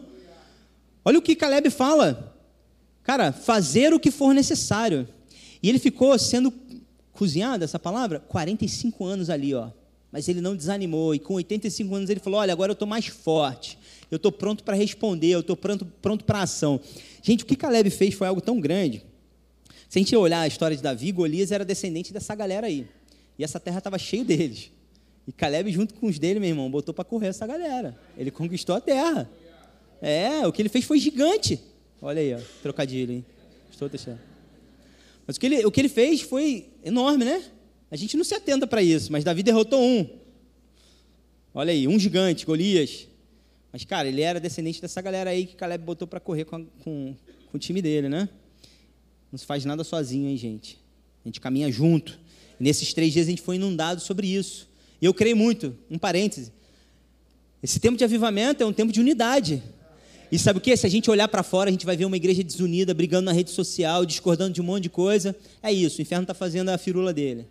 [1.02, 2.36] Olha o que Caleb fala.
[3.10, 5.08] Cara, fazer o que for necessário.
[5.60, 6.54] E ele ficou sendo
[7.10, 8.20] cozinhada essa palavra?
[8.20, 9.68] 45 anos ali, ó.
[10.12, 11.12] Mas ele não desanimou.
[11.12, 13.76] E com 85 anos ele falou: Olha, agora eu estou mais forte.
[14.12, 15.30] Eu estou pronto para responder.
[15.30, 16.78] Eu estou pronto, pronto para ação.
[17.20, 19.04] Gente, o que Caleb fez foi algo tão grande.
[19.88, 22.86] Se a gente olhar a história de Davi, Golias era descendente dessa galera aí.
[23.36, 24.70] E essa terra estava cheia deles.
[25.26, 27.98] E Caleb, junto com os dele, meu irmão, botou para correr essa galera.
[28.16, 29.28] Ele conquistou a terra.
[30.00, 31.60] É, o que ele fez foi gigante.
[32.02, 33.24] Olha aí, ó, trocadilho, hein?
[33.70, 34.18] Estou deixando.
[35.26, 37.44] Mas o que ele, o que ele fez foi enorme, né?
[37.90, 40.08] A gente não se atenta para isso, mas Davi derrotou um.
[41.52, 43.06] Olha aí, um gigante, Golias.
[43.72, 46.60] Mas, cara, ele era descendente dessa galera aí que Caleb botou para correr com, a,
[46.82, 47.14] com,
[47.50, 48.28] com, o time dele, né?
[49.30, 50.78] Não se faz nada sozinho, hein, gente?
[51.24, 52.18] A gente caminha junto.
[52.58, 54.68] E nesses três dias a gente foi inundado sobre isso.
[55.00, 56.52] E eu creio muito, um parêntese.
[57.62, 59.62] Esse tempo de avivamento é um tempo de unidade.
[60.30, 60.76] E sabe o que?
[60.76, 63.32] Se a gente olhar para fora, a gente vai ver uma igreja desunida, brigando na
[63.32, 65.34] rede social, discordando de um monte de coisa.
[65.62, 67.46] É isso, o inferno está fazendo a firula dele.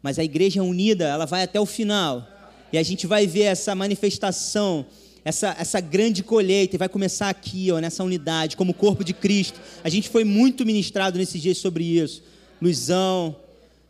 [0.00, 2.28] Mas a igreja unida, ela vai até o final.
[2.72, 4.86] E a gente vai ver essa manifestação,
[5.24, 9.60] essa, essa grande colheita, e vai começar aqui, ó, nessa unidade, como corpo de Cristo.
[9.82, 12.22] A gente foi muito ministrado nesses dias sobre isso.
[12.62, 13.34] Luizão,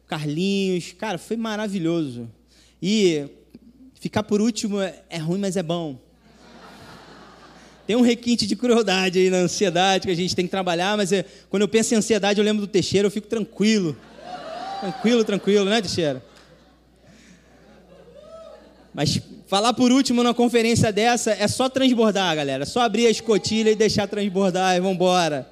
[0.07, 2.31] Carlinhos, cara, foi maravilhoso.
[2.81, 3.27] E
[4.01, 6.06] ficar por último é, é ruim, mas é bom.
[7.87, 11.13] Tem um requinte de crueldade aí na ansiedade que a gente tem que trabalhar, mas
[11.13, 13.97] é, quando eu penso em ansiedade, eu lembro do Teixeira, eu fico tranquilo.
[14.81, 16.23] Tranquilo, tranquilo, né, Teixeira?
[18.93, 22.65] Mas falar por último numa conferência dessa é só transbordar, galera.
[22.65, 25.49] É só abrir a escotilha e deixar transbordar e vamos embora.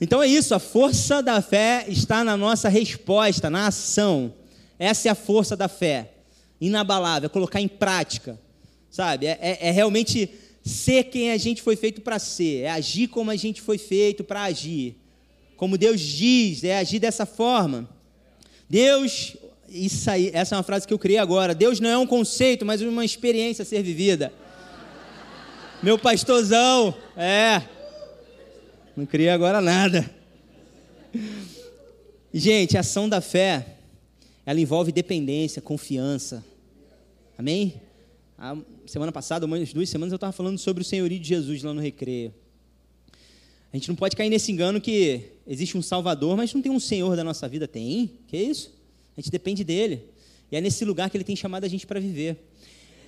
[0.00, 4.32] Então é isso, a força da fé está na nossa resposta, na ação.
[4.78, 6.10] Essa é a força da fé,
[6.60, 8.36] inabalável, é colocar em prática,
[8.90, 9.26] sabe?
[9.26, 10.28] É, é, é realmente
[10.62, 14.22] ser quem a gente foi feito para ser, é agir como a gente foi feito
[14.22, 14.96] para agir.
[15.56, 17.88] Como Deus diz, é agir dessa forma.
[18.68, 19.36] Deus,
[19.68, 21.54] isso aí, essa é uma frase que eu criei agora.
[21.54, 24.32] Deus não é um conceito, mas uma experiência a ser vivida.
[25.82, 27.62] Meu pastorzão, é.
[28.96, 30.08] Não criei agora nada.
[32.32, 33.66] Gente, a ação da fé,
[34.46, 36.44] ela envolve dependência, confiança.
[37.36, 37.74] Amém?
[38.44, 41.72] A semana passada, umas duas semanas, eu estava falando sobre o senhorio de Jesus lá
[41.72, 42.34] no recreio.
[43.72, 46.80] A gente não pode cair nesse engano que existe um Salvador, mas não tem um
[46.80, 47.68] Senhor da nossa vida.
[47.68, 48.10] Tem?
[48.26, 48.74] Que é isso?
[49.16, 50.02] A gente depende dele.
[50.50, 52.36] E é nesse lugar que ele tem chamado a gente para viver.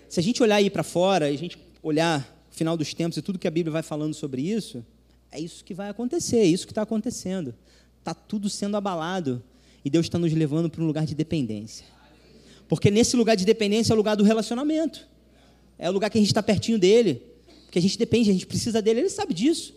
[0.09, 3.17] Se a gente olhar aí para fora, e a gente olhar o final dos tempos
[3.17, 4.87] e tudo que a Bíblia vai falando sobre isso,
[5.33, 7.53] é isso que vai acontecer, é isso que está acontecendo.
[7.99, 9.43] Está tudo sendo abalado.
[9.85, 11.85] E Deus está nos levando para um lugar de dependência.
[12.69, 15.13] Porque nesse lugar de dependência é o lugar do relacionamento.
[15.79, 17.23] É o lugar que a gente está pertinho dele.
[17.65, 19.75] Porque a gente depende, a gente precisa dele, ele sabe disso.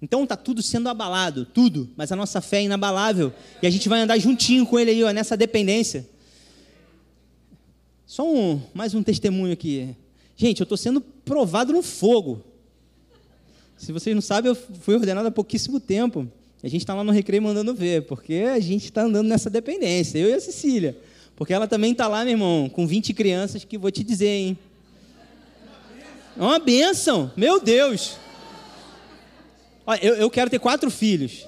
[0.00, 3.32] Então está tudo sendo abalado, tudo, mas a nossa fé é inabalável.
[3.62, 6.06] E a gente vai andar juntinho com ele aí, ó, nessa dependência.
[8.06, 9.96] Só um, mais um testemunho aqui.
[10.36, 12.44] Gente, eu estou sendo provado no fogo.
[13.76, 16.28] Se vocês não sabem, eu fui ordenado há pouquíssimo tempo.
[16.62, 20.18] A gente está lá no recreio mandando ver, porque a gente está andando nessa dependência,
[20.18, 20.96] eu e a Cecília.
[21.34, 24.58] Porque ela também está lá, meu irmão, com 20 crianças que vou te dizer, hein?
[26.38, 28.18] É uma bênção, meu Deus.
[29.86, 31.46] Olha, eu, eu quero ter quatro filhos,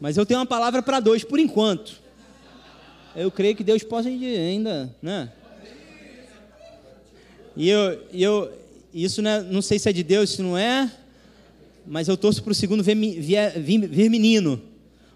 [0.00, 2.00] mas eu tenho uma palavra para dois por enquanto.
[3.16, 5.32] Eu creio que Deus possa ainda, né?
[7.56, 8.52] E eu, eu
[8.94, 10.90] isso né, não sei se é de Deus, se não é,
[11.86, 14.62] mas eu torço para o segundo vir, vir, vir, menino,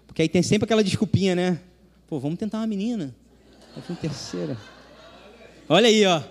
[0.05, 1.59] porque aí tem sempre aquela desculpinha, né?
[2.07, 3.15] Pô, vamos tentar uma menina.
[3.89, 4.57] Um terceira.
[5.67, 6.21] Olha aí, ó.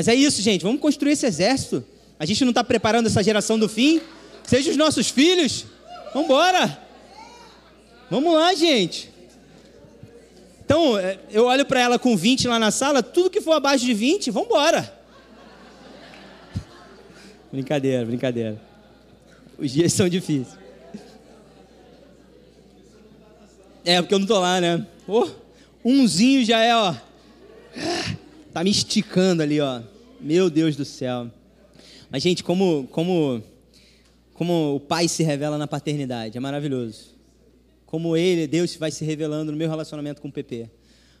[0.00, 0.62] Mas é isso, gente.
[0.62, 1.84] Vamos construir esse exército.
[2.18, 4.00] A gente não está preparando essa geração do fim.
[4.44, 5.66] Seja os nossos filhos.
[6.14, 6.82] Vamos embora.
[8.10, 9.10] Vamos lá, gente.
[10.64, 13.02] Então, é, eu olho para ela com 20 lá na sala.
[13.02, 14.90] Tudo que for abaixo de 20, vamos embora.
[17.52, 18.58] brincadeira, brincadeira.
[19.58, 20.58] Os dias são difíceis.
[23.84, 24.86] É, porque eu não tô lá, né?
[25.06, 25.28] Oh,
[25.84, 26.94] umzinho já é, ó.
[28.52, 29.80] Tá me esticando ali, ó.
[30.20, 31.30] Meu Deus do céu.
[32.10, 33.40] Mas, gente, como, como,
[34.34, 37.14] como o pai se revela na paternidade, é maravilhoso.
[37.86, 40.68] Como ele, Deus, vai se revelando no meu relacionamento com o PP.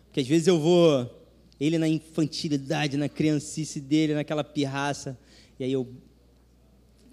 [0.06, 1.08] Porque às vezes eu vou,
[1.60, 5.16] ele na infantilidade, na criancice dele, naquela pirraça,
[5.56, 5.86] e aí eu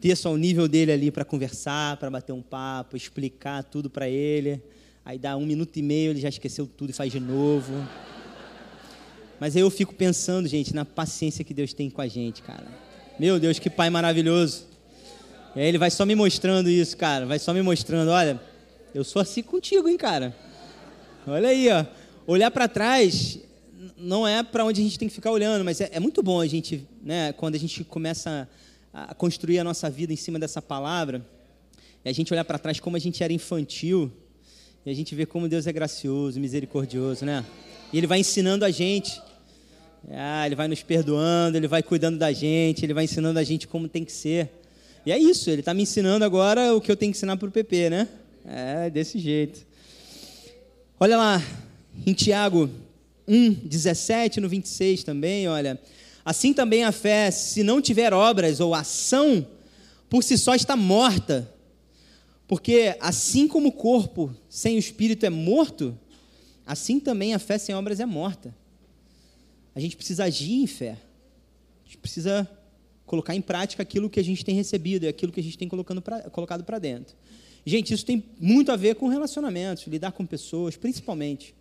[0.02, 4.60] desço ao nível dele ali para conversar, para bater um papo, explicar tudo para ele.
[5.06, 7.72] Aí dá um minuto e meio, ele já esqueceu tudo e faz de novo.
[9.40, 12.66] Mas aí eu fico pensando, gente, na paciência que Deus tem com a gente, cara.
[13.20, 14.66] Meu Deus, que pai maravilhoso.
[15.56, 17.26] E aí ele vai só me mostrando isso, cara.
[17.26, 18.40] Vai só me mostrando, olha,
[18.94, 20.36] eu sou assim contigo, hein, cara.
[21.26, 21.86] Olha aí, ó.
[22.26, 23.40] Olhar para trás
[23.98, 26.42] não é para onde a gente tem que ficar olhando, mas é, é, muito bom
[26.42, 28.48] a gente, né, quando a gente começa
[28.94, 31.26] a construir a nossa vida em cima dessa palavra,
[32.04, 34.12] e a gente olhar para trás como a gente era infantil,
[34.86, 37.46] e a gente vê como Deus é gracioso, misericordioso, né?
[37.92, 39.22] E Ele vai ensinando a gente
[40.12, 43.68] ah, ele vai nos perdoando, ele vai cuidando da gente, ele vai ensinando a gente
[43.68, 44.50] como tem que ser.
[45.06, 47.48] E é isso, ele está me ensinando agora o que eu tenho que ensinar para
[47.48, 48.08] o PP, né?
[48.46, 49.66] É, desse jeito.
[51.00, 51.42] Olha lá,
[52.06, 52.70] em Tiago
[53.28, 55.80] 1, 17 no 26 também, olha.
[56.24, 59.46] Assim também a fé, se não tiver obras ou ação,
[60.10, 61.50] por si só está morta.
[62.48, 65.98] Porque assim como o corpo sem o espírito é morto,
[66.66, 68.56] assim também a fé sem obras é morta.
[69.78, 70.98] A gente precisa agir em fé.
[71.82, 72.50] A gente precisa
[73.06, 75.70] colocar em prática aquilo que a gente tem recebido e aquilo que a gente tem
[75.70, 77.16] colocando pra, colocado para dentro.
[77.64, 81.54] Gente, isso tem muito a ver com relacionamentos, lidar com pessoas, principalmente.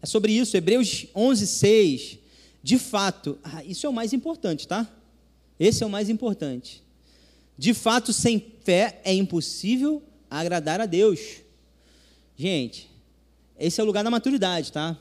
[0.00, 2.18] É sobre isso, Hebreus 11, 6.
[2.62, 4.90] De fato, ah, isso é o mais importante, tá?
[5.60, 6.82] Esse é o mais importante.
[7.58, 11.42] De fato, sem fé é impossível agradar a Deus.
[12.38, 12.88] Gente,
[13.58, 14.98] esse é o lugar da maturidade, tá?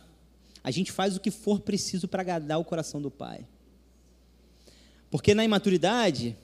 [0.64, 3.46] A gente faz o que for preciso para agradar o coração do Pai.
[5.10, 6.36] Porque na imaturidade,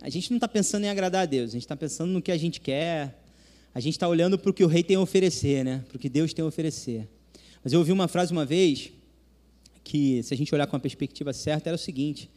[0.00, 2.30] a gente não está pensando em agradar a Deus, a gente está pensando no que
[2.30, 3.18] a gente quer,
[3.74, 5.84] a gente está olhando para o que o rei tem a oferecer, né?
[5.88, 7.08] para o que Deus tem a oferecer.
[7.64, 8.92] Mas eu ouvi uma frase uma vez,
[9.84, 12.30] que se a gente olhar com a perspectiva certa, era o seguinte: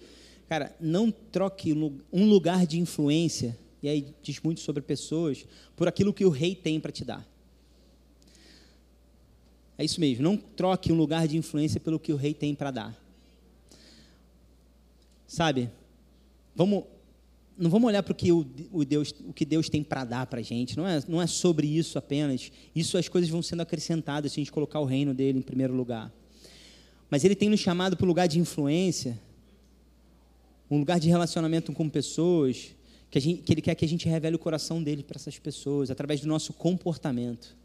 [0.47, 1.73] cara, não troque
[2.11, 6.55] um lugar de influência, e aí diz muito sobre pessoas, por aquilo que o rei
[6.55, 7.27] tem para te dar.
[9.77, 12.71] É isso mesmo, não troque um lugar de influência pelo que o rei tem para
[12.71, 13.05] dar.
[15.27, 15.69] Sabe?
[16.55, 16.85] Vamos,
[17.57, 20.27] não vamos olhar para o que o, o, Deus, o que Deus tem para dar
[20.27, 20.77] para a gente.
[20.77, 22.51] Não é, não é sobre isso apenas.
[22.73, 25.73] Isso as coisas vão sendo acrescentadas se a gente colocar o reino dele em primeiro
[25.73, 26.11] lugar.
[27.09, 29.19] Mas Ele tem nos chamado para o lugar de influência,
[30.69, 32.75] um lugar de relacionamento com pessoas,
[33.09, 35.91] que, gente, que Ele quer que a gente revele o coração dele para essas pessoas,
[35.91, 37.55] através do nosso comportamento.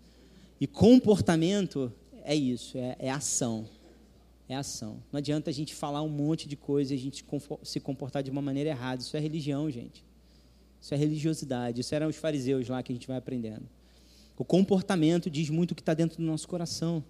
[0.60, 1.92] E comportamento
[2.22, 3.66] é isso, é, é ação.
[4.48, 5.02] É ação.
[5.12, 7.24] Não adianta a gente falar um monte de coisa e a gente
[7.62, 9.00] se comportar de uma maneira errada.
[9.00, 10.04] Isso é religião, gente.
[10.80, 11.80] Isso é religiosidade.
[11.80, 13.62] Isso eram os fariseus lá que a gente vai aprendendo.
[14.36, 17.04] O comportamento diz muito o que está dentro do nosso coração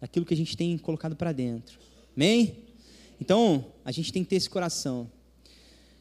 [0.00, 1.78] daquilo que a gente tem colocado para dentro.
[2.16, 2.64] Amém?
[3.20, 5.10] Então, a gente tem que ter esse coração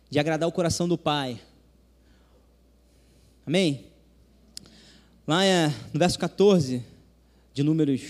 [0.10, 1.40] de agradar o coração do Pai.
[3.46, 3.86] Amém?
[5.28, 6.84] Lá é, no verso 14
[7.52, 8.02] de Números,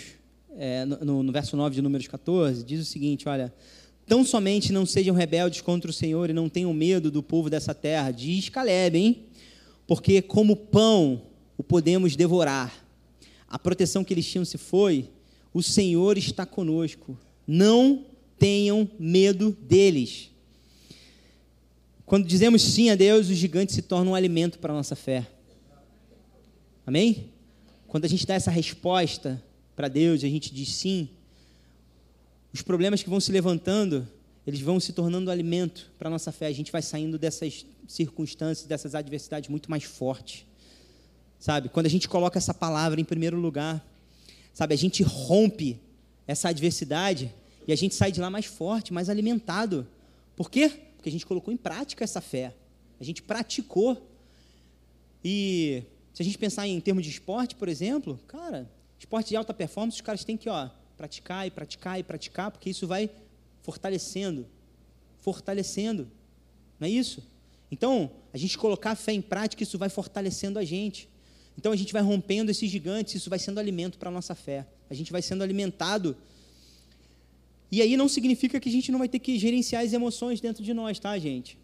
[0.57, 3.53] é, no, no verso 9 de Números 14, diz o seguinte: olha.
[4.07, 7.73] Tão somente não sejam rebeldes contra o Senhor e não tenham medo do povo dessa
[7.73, 9.23] terra, diz Caleb, hein?
[9.87, 11.23] Porque como pão
[11.57, 12.85] o podemos devorar.
[13.47, 15.09] A proteção que eles tinham se foi,
[15.51, 17.17] o Senhor está conosco.
[17.47, 18.05] Não
[18.37, 20.29] tenham medo deles.
[22.05, 25.25] Quando dizemos sim a Deus, os gigantes se tornam um alimento para a nossa fé.
[26.85, 27.31] Amém?
[27.87, 29.41] Quando a gente dá essa resposta
[29.75, 31.09] para Deus, a gente diz sim,
[32.53, 34.07] os problemas que vão se levantando,
[34.45, 36.47] eles vão se tornando alimento para a nossa fé.
[36.47, 40.47] A gente vai saindo dessas circunstâncias, dessas adversidades muito mais forte.
[41.39, 41.69] Sabe?
[41.69, 43.85] Quando a gente coloca essa palavra em primeiro lugar,
[44.55, 45.77] Sabe, a gente rompe
[46.25, 47.29] essa adversidade
[47.67, 49.85] e a gente sai de lá mais forte, mais alimentado.
[50.33, 50.69] Por quê?
[50.95, 52.55] Porque a gente colocou em prática essa fé.
[52.97, 54.09] A gente praticou.
[55.21, 55.83] E
[56.15, 59.97] se a gente pensar em termos de esporte, por exemplo, cara, esporte de alta performance,
[59.97, 63.09] os caras têm que ó, praticar e praticar e praticar, porque isso vai
[63.63, 64.47] fortalecendo,
[65.19, 66.07] fortalecendo.
[66.79, 67.21] Não é isso?
[67.69, 71.09] Então, a gente colocar a fé em prática, isso vai fortalecendo a gente.
[71.57, 74.65] Então a gente vai rompendo esses gigantes, isso vai sendo alimento para a nossa fé.
[74.89, 76.15] A gente vai sendo alimentado.
[77.69, 80.63] E aí não significa que a gente não vai ter que gerenciar as emoções dentro
[80.63, 81.57] de nós, tá, gente?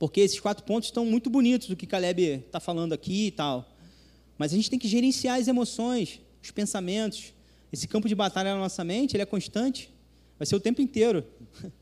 [0.00, 3.73] Porque esses quatro pontos estão muito bonitos, o que Caleb está falando aqui e tal.
[4.38, 7.32] Mas a gente tem que gerenciar as emoções, os pensamentos.
[7.72, 9.92] Esse campo de batalha na nossa mente, ele é constante.
[10.38, 11.24] Vai ser o tempo inteiro.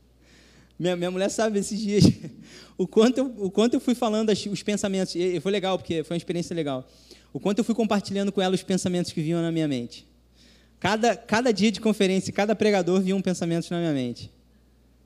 [0.77, 2.03] Minha, minha mulher sabe esses dias
[2.75, 5.15] o quanto eu, o quanto eu fui falando os pensamentos.
[5.15, 6.89] E foi legal, porque foi uma experiência legal
[7.33, 10.05] o quanto eu fui compartilhando com ela os pensamentos que vinham na minha mente.
[10.79, 14.31] Cada, cada dia de conferência, cada pregador vinha um pensamento na minha mente.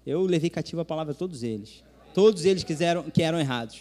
[0.06, 1.84] Eu levei cativo a palavra a todos eles.
[2.14, 3.80] Todos eles quiseram, que eram errados.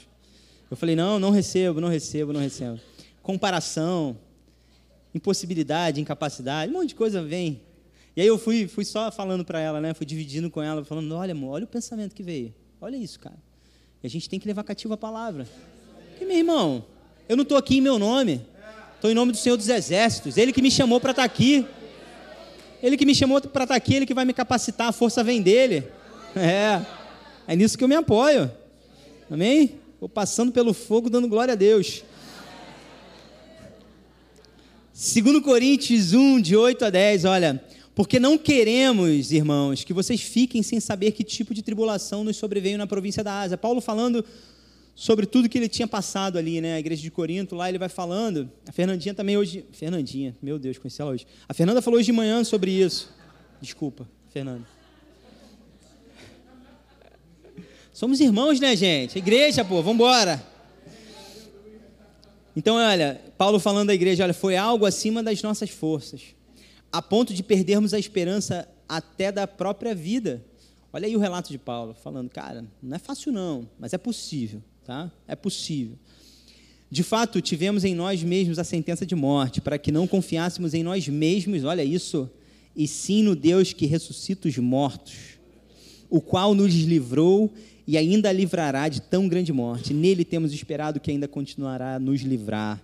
[0.70, 2.78] Eu falei, não, não recebo, não recebo, não recebo.
[3.26, 4.16] Comparação,
[5.12, 7.60] impossibilidade, incapacidade, um monte de coisa vem.
[8.14, 9.92] E aí eu fui, fui só falando para ela, né?
[9.92, 12.54] Fui dividindo com ela, falando, olha, amor, olha o pensamento que veio.
[12.80, 13.34] Olha isso, cara.
[14.00, 15.44] E a gente tem que levar cativo a palavra.
[16.10, 16.84] Porque, meu irmão,
[17.28, 18.46] eu não estou aqui em meu nome.
[18.94, 20.36] Estou em nome do Senhor dos Exércitos.
[20.36, 21.66] Ele que me chamou para estar tá aqui.
[22.80, 25.24] Ele que me chamou para estar tá aqui, ele que vai me capacitar, a força
[25.24, 25.84] vem dele.
[26.36, 26.84] É.
[27.48, 28.48] É nisso que eu me apoio.
[29.28, 29.80] Amém?
[29.98, 32.04] Vou passando pelo fogo, dando glória a Deus.
[34.98, 37.62] 2 Coríntios 1, de 8 a 10, olha.
[37.94, 42.78] Porque não queremos, irmãos, que vocês fiquem sem saber que tipo de tribulação nos sobreveio
[42.78, 43.58] na província da Ásia.
[43.58, 44.24] Paulo falando
[44.94, 46.76] sobre tudo que ele tinha passado ali, né?
[46.76, 48.50] A igreja de Corinto, lá ele vai falando.
[48.66, 49.66] A Fernandinha também hoje.
[49.70, 51.26] Fernandinha, meu Deus, conheci ela hoje.
[51.46, 53.10] A Fernanda falou hoje de manhã sobre isso.
[53.60, 54.66] Desculpa, Fernanda.
[57.92, 59.18] Somos irmãos, né, gente?
[59.18, 60.55] Igreja, pô, vamos embora.
[62.56, 66.22] Então, olha, Paulo falando da igreja, olha, foi algo acima das nossas forças,
[66.90, 70.42] a ponto de perdermos a esperança até da própria vida.
[70.92, 74.62] Olha aí o relato de Paulo, falando, cara, não é fácil não, mas é possível
[74.86, 75.10] tá?
[75.26, 75.98] É possível.
[76.88, 80.84] De fato, tivemos em nós mesmos a sentença de morte, para que não confiássemos em
[80.84, 82.30] nós mesmos, olha isso,
[82.74, 85.38] e sim no Deus que ressuscita os mortos,
[86.08, 87.52] o qual nos livrou
[87.86, 89.94] e ainda livrará de tão grande morte.
[89.94, 92.82] Nele temos esperado que ainda continuará a nos livrar.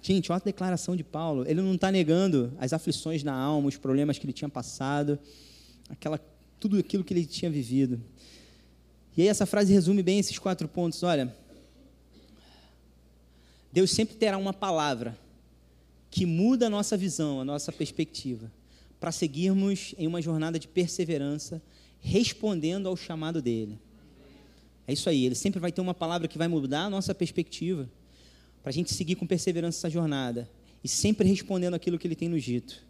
[0.00, 1.44] Gente, olha a declaração de Paulo.
[1.48, 5.18] Ele não está negando as aflições na alma, os problemas que ele tinha passado,
[5.88, 6.20] aquela,
[6.60, 8.00] tudo aquilo que ele tinha vivido.
[9.16, 11.02] E aí essa frase resume bem esses quatro pontos.
[11.02, 11.34] Olha,
[13.72, 15.18] Deus sempre terá uma palavra
[16.10, 18.48] que muda a nossa visão, a nossa perspectiva,
[19.00, 21.60] para seguirmos em uma jornada de perseverança,
[22.00, 23.78] respondendo ao chamado dele.
[24.86, 27.88] É isso aí, ele sempre vai ter uma palavra que vai mudar a nossa perspectiva,
[28.62, 30.50] para a gente seguir com perseverança essa jornada,
[30.82, 32.82] e sempre respondendo aquilo que ele tem nos dito.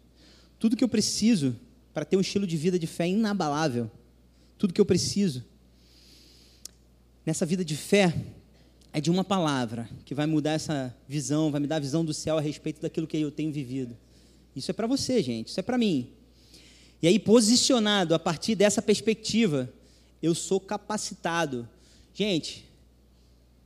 [0.59, 1.55] Tudo que eu preciso
[1.93, 3.89] para ter um estilo de vida de fé inabalável,
[4.57, 5.43] tudo que eu preciso
[7.25, 8.13] nessa vida de fé
[8.93, 12.13] é de uma palavra que vai mudar essa visão, vai me dar a visão do
[12.13, 13.97] céu a respeito daquilo que eu tenho vivido.
[14.55, 16.09] Isso é para você, gente, isso é para mim.
[17.01, 19.71] E aí, posicionado a partir dessa perspectiva,
[20.21, 21.67] eu sou capacitado.
[22.15, 22.65] Gente,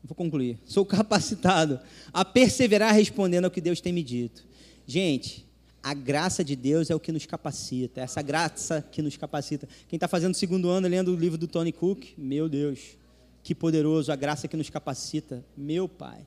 [0.03, 0.57] vou concluir.
[0.65, 1.79] Sou capacitado
[2.11, 4.43] a perseverar respondendo ao que Deus tem me dito.
[4.87, 5.45] Gente,
[5.83, 9.69] a graça de Deus é o que nos capacita, é essa graça que nos capacita.
[9.87, 12.97] Quem está fazendo segundo ano lendo o livro do Tony Cook, meu Deus,
[13.43, 15.45] que poderoso, a graça que nos capacita.
[15.55, 16.25] Meu Pai.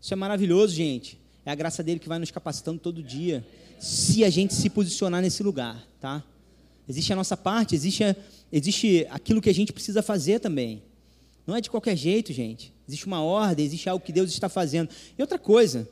[0.00, 1.20] Isso é maravilhoso, gente.
[1.44, 3.46] É a graça dele que vai nos capacitando todo dia.
[3.78, 6.24] Se a gente se posicionar nesse lugar, tá?
[6.88, 8.16] Existe a nossa parte, existe, a,
[8.50, 10.82] existe aquilo que a gente precisa fazer também.
[11.50, 12.72] Não é de qualquer jeito, gente.
[12.86, 14.88] Existe uma ordem, existe algo que Deus está fazendo.
[15.18, 15.88] E outra coisa,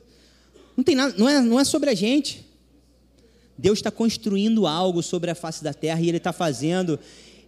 [0.77, 2.45] não tem nada, não é, não é sobre a gente.
[3.57, 6.97] Deus está construindo algo sobre a face da terra e Ele está fazendo.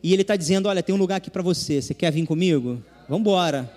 [0.03, 1.81] E Ele está dizendo: Olha, tem um lugar aqui para você.
[1.81, 2.83] Você quer vir comigo?
[3.07, 3.73] Vamos embora.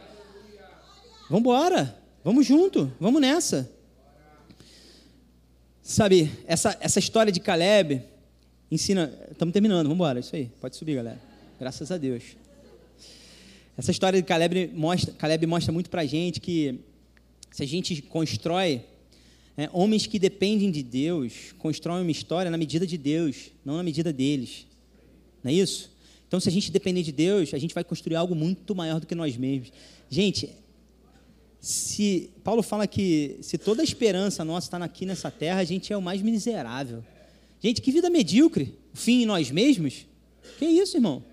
[1.30, 1.96] Vamos embora.
[2.24, 2.92] Vamos junto.
[2.98, 3.70] Vamos nessa.
[5.80, 8.02] Sabe, essa, essa história de Caleb
[8.68, 9.16] ensina.
[9.30, 10.18] Estamos terminando, vamos embora.
[10.18, 10.50] Isso aí.
[10.60, 11.20] Pode subir, galera.
[11.56, 12.43] Graças a Deus.
[13.76, 16.78] Essa história de Caleb mostra, Caleb mostra muito para a gente que
[17.50, 18.82] se a gente constrói
[19.56, 23.82] é, homens que dependem de Deus, constroem uma história na medida de Deus, não na
[23.82, 24.66] medida deles.
[25.42, 25.92] Não é isso?
[26.26, 29.06] Então, se a gente depender de Deus, a gente vai construir algo muito maior do
[29.06, 29.72] que nós mesmos.
[30.08, 30.50] Gente,
[31.60, 35.92] se Paulo fala que se toda a esperança nossa está aqui nessa terra, a gente
[35.92, 37.04] é o mais miserável.
[37.60, 38.74] Gente, que vida medíocre.
[38.92, 40.06] Fim em nós mesmos?
[40.58, 41.24] Que isso, irmão?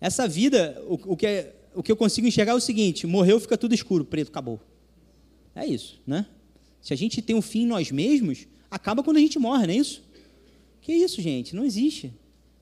[0.00, 3.38] Essa vida, o, o, que é, o que eu consigo enxergar é o seguinte: morreu,
[3.38, 4.60] fica tudo escuro, preto, acabou.
[5.54, 6.26] É isso, né?
[6.80, 9.74] Se a gente tem um fim em nós mesmos, acaba quando a gente morre, não
[9.74, 10.02] é isso?
[10.80, 11.54] Que isso, gente?
[11.54, 12.12] Não existe.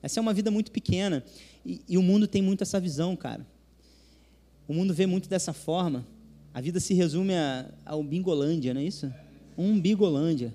[0.01, 1.23] Essa é uma vida muito pequena.
[1.65, 3.45] E, e, o mundo tem muito essa visão, cara.
[4.67, 6.05] O mundo vê muito dessa forma.
[6.53, 9.11] A vida se resume a, ao Bingolândia, não é isso?
[9.57, 10.53] Um Bingolândia.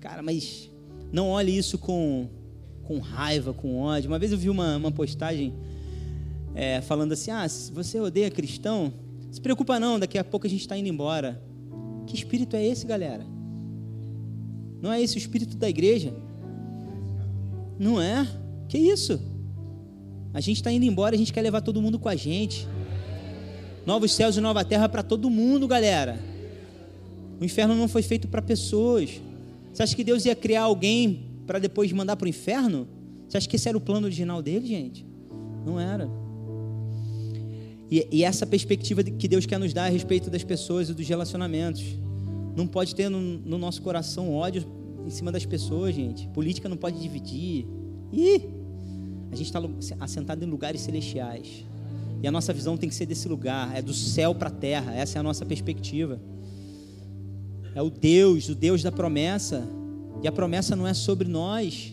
[0.00, 0.68] Cara, mas
[1.12, 2.28] não olhe isso com,
[2.82, 4.10] com raiva, com ódio.
[4.10, 5.52] Uma vez eu vi uma, uma postagem
[6.54, 8.92] é, falando assim: ah, se você odeia cristão,
[9.30, 11.40] se preocupa não, daqui a pouco a gente está indo embora.
[12.06, 13.24] Que espírito é esse, galera?
[14.80, 16.12] Não é esse o espírito da igreja?
[17.78, 18.26] Não é?
[18.68, 19.20] Que isso?
[20.34, 22.66] A gente está indo embora, a gente quer levar todo mundo com a gente.
[23.86, 26.18] Novos céus e nova terra para todo mundo, galera.
[27.40, 29.20] O inferno não foi feito para pessoas.
[29.72, 32.86] Você acha que Deus ia criar alguém para depois mandar para o inferno?
[33.28, 35.06] Você acha que esse era o plano original dele, gente?
[35.64, 36.08] Não era.
[37.92, 41.06] E, e, essa perspectiva que Deus quer nos dar a respeito das pessoas e dos
[41.06, 41.84] relacionamentos.
[42.56, 44.64] Não pode ter no, no nosso coração ódio
[45.06, 46.26] em cima das pessoas, gente.
[46.28, 47.66] Política não pode dividir.
[48.10, 48.48] Ih!
[49.30, 49.60] A gente está
[50.00, 51.66] assentado em lugares celestiais.
[52.22, 54.94] E a nossa visão tem que ser desse lugar, é do céu para a terra,
[54.94, 56.18] essa é a nossa perspectiva.
[57.74, 59.68] É o Deus, o Deus da promessa.
[60.22, 61.92] E a promessa não é sobre nós,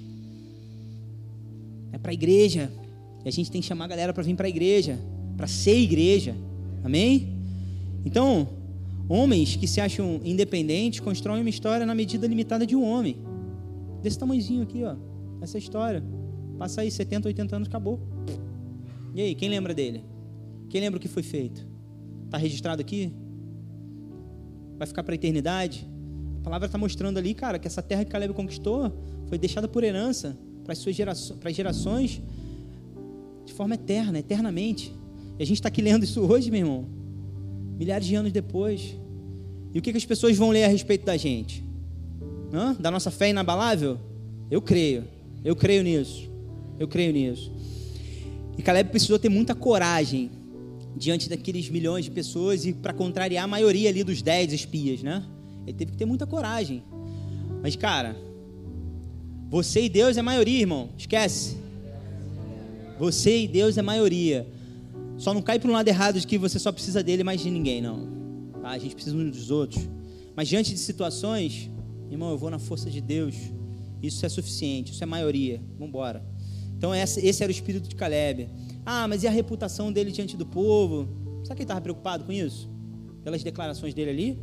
[1.91, 2.71] é para a igreja.
[3.25, 4.97] E a gente tem que chamar a galera para vir para a igreja,
[5.39, 6.35] para ser igreja.
[6.83, 7.29] Amém?
[8.03, 8.49] Então,
[9.07, 13.15] homens que se acham independentes constroem uma história na medida limitada de um homem.
[14.03, 14.97] Desse tamanhozinho aqui, ó.
[15.41, 16.03] Essa história.
[16.57, 18.01] Passa aí 70, 80 anos, acabou.
[19.15, 20.03] E aí, quem lembra dele?
[20.67, 21.65] Quem lembra o que foi feito?
[22.25, 23.13] Está registrado aqui?
[24.77, 25.87] Vai ficar para a eternidade?
[26.41, 28.91] A palavra está mostrando ali, cara, que essa terra que Caleb conquistou
[29.29, 32.21] foi deixada por herança para as suas gerações, para as gerações
[33.45, 34.98] de forma eterna, eternamente.
[35.39, 36.85] E a gente está aqui lendo isso hoje, meu irmão,
[37.77, 38.93] milhares de anos depois.
[39.73, 41.63] E o que, que as pessoas vão ler a respeito da gente?
[42.51, 42.75] Hã?
[42.77, 43.97] Da nossa fé inabalável?
[44.51, 45.05] Eu creio,
[45.45, 46.29] eu creio nisso,
[46.77, 47.53] eu creio nisso.
[48.57, 50.29] E Caleb precisou ter muita coragem
[50.93, 55.23] diante daqueles milhões de pessoas e para contrariar a maioria ali dos dez espias, né?
[55.65, 56.83] Ele teve que ter muita coragem.
[57.61, 58.17] Mas, cara,
[59.49, 60.89] você e Deus é maioria, irmão.
[60.97, 61.55] Esquece.
[62.97, 64.45] Você e Deus é maioria.
[65.19, 67.51] Só não cai para um lado errado de que você só precisa dele, mas de
[67.51, 68.07] ninguém, não.
[68.61, 68.69] Tá?
[68.69, 69.85] A gente precisa uns dos outros.
[70.33, 71.69] Mas diante de situações,
[72.09, 73.35] irmão, eu vou na força de Deus.
[74.01, 75.61] Isso é suficiente, isso é maioria.
[75.73, 76.25] Vamos embora.
[76.77, 78.49] Então esse era o espírito de Caleb.
[78.85, 81.09] Ah, mas e a reputação dele diante do povo?
[81.43, 82.69] Será que ele estava preocupado com isso?
[83.21, 84.39] Pelas declarações dele ali?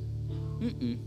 [0.60, 0.98] Uh -uh.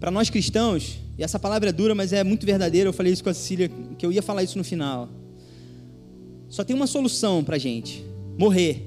[0.00, 3.22] Para nós cristãos, e essa palavra é dura, mas é muito verdadeira, eu falei isso
[3.22, 5.08] com a Cecília, que eu ia falar isso no final.
[6.54, 8.04] Só tem uma solução para gente:
[8.38, 8.86] morrer.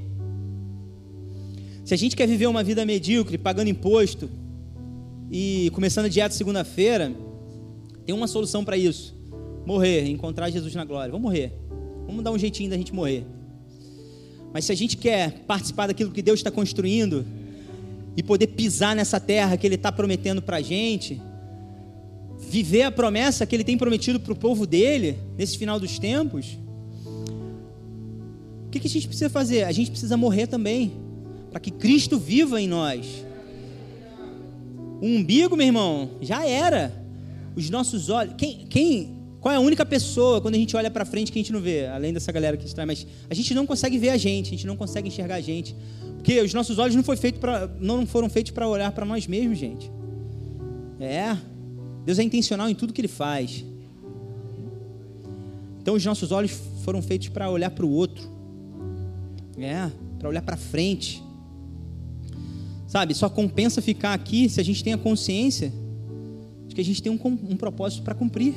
[1.84, 4.30] Se a gente quer viver uma vida medíocre, pagando imposto
[5.30, 7.14] e começando a dieta segunda-feira,
[8.06, 9.14] tem uma solução para isso:
[9.66, 11.12] morrer, encontrar Jesus na glória.
[11.12, 11.52] Vamos morrer.
[12.06, 13.26] Vamos dar um jeitinho da gente morrer.
[14.54, 17.26] Mas se a gente quer participar daquilo que Deus está construindo,
[18.16, 21.22] e poder pisar nessa terra que Ele está prometendo para a gente,
[22.40, 26.58] viver a promessa que Ele tem prometido para o povo dele, nesse final dos tempos,
[28.68, 29.64] o que, que a gente precisa fazer?
[29.64, 30.92] A gente precisa morrer também,
[31.50, 33.26] para que Cristo viva em nós.
[35.02, 36.92] O umbigo, meu irmão, já era.
[37.56, 38.36] Os nossos olhos.
[38.38, 41.42] Quem, quem, qual é a única pessoa quando a gente olha para frente que a
[41.42, 41.88] gente não vê?
[41.88, 44.68] Além dessa galera que está, mas a gente não consegue ver a gente, a gente
[44.68, 45.74] não consegue enxergar a gente.
[46.18, 49.26] Porque os nossos olhos não, foi feito pra, não foram feitos para olhar para nós
[49.28, 49.90] mesmos, gente.
[51.00, 51.38] É.
[52.06, 53.64] Deus é intencional em tudo que Ele faz.
[55.82, 56.52] Então os nossos olhos
[56.84, 58.37] foram feitos para olhar para o outro.
[59.58, 61.24] É, para olhar para frente.
[62.88, 65.74] Sabe, só compensa ficar aqui se a gente tem a consciência
[66.68, 68.54] de que a gente tem um, um propósito para cumprir.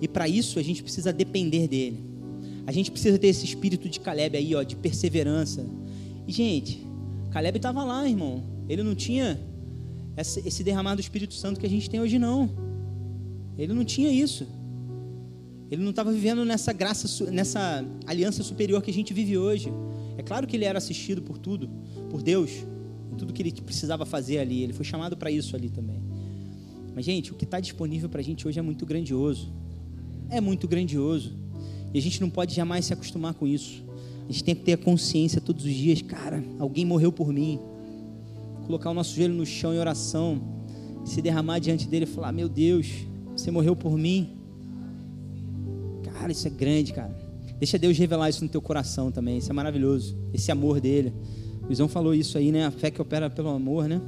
[0.00, 2.04] E para isso a gente precisa depender dele.
[2.66, 5.64] A gente precisa ter esse espírito de Caleb aí, ó, de perseverança,
[6.26, 6.84] e, gente,
[7.30, 8.42] Caleb estava lá, irmão.
[8.68, 9.38] Ele não tinha
[10.16, 12.50] esse derramar do Espírito Santo que a gente tem hoje, não.
[13.56, 14.46] Ele não tinha isso.
[15.70, 19.72] Ele não estava vivendo nessa graça, nessa aliança superior que a gente vive hoje.
[20.16, 21.68] É claro que ele era assistido por tudo,
[22.10, 22.50] por Deus,
[23.12, 24.62] em tudo que ele precisava fazer ali.
[24.62, 26.00] Ele foi chamado para isso ali também.
[26.94, 29.52] Mas, gente, o que está disponível para a gente hoje é muito grandioso.
[30.30, 31.36] É muito grandioso.
[31.92, 33.84] E a gente não pode jamais se acostumar com isso.
[34.28, 37.60] A gente tem que ter a consciência todos os dias, cara, alguém morreu por mim.
[38.64, 40.42] Colocar o nosso joelho no chão em oração,
[41.04, 42.88] se derramar diante dele e falar: Meu Deus,
[43.36, 44.36] você morreu por mim.
[46.18, 47.16] Cara, isso é grande, cara.
[47.58, 49.38] Deixa Deus revelar isso no teu coração também.
[49.38, 50.16] Isso é maravilhoso.
[50.32, 51.12] Esse amor dele.
[51.62, 52.66] O Luizão falou isso aí, né?
[52.66, 54.00] A fé que opera pelo amor, né?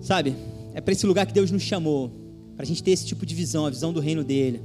[0.00, 0.34] Sabe?
[0.74, 2.10] É para esse lugar que Deus nos chamou.
[2.56, 4.60] Para a gente ter esse tipo de visão, a visão do reino dele.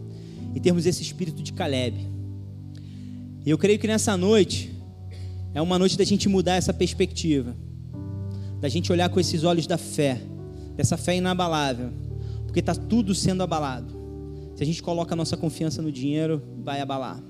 [0.54, 2.16] E termos esse espírito de Caleb
[3.46, 4.74] e eu creio que nessa noite
[5.54, 7.56] é uma noite da gente mudar essa perspectiva,
[8.60, 10.20] da gente olhar com esses olhos da fé,
[10.76, 11.92] dessa fé inabalável,
[12.46, 13.94] porque está tudo sendo abalado.
[14.56, 17.22] Se a gente coloca a nossa confiança no dinheiro, vai abalar.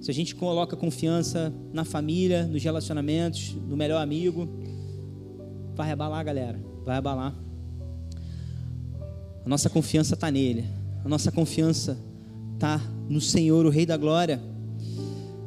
[0.00, 4.48] Se a gente coloca confiança na família, nos relacionamentos, no melhor amigo,
[5.76, 6.60] vai abalar, galera.
[6.84, 7.32] Vai abalar.
[9.44, 10.64] A nossa confiança está nele.
[11.04, 11.96] A nossa confiança
[12.54, 14.42] está no Senhor, o Rei da Glória.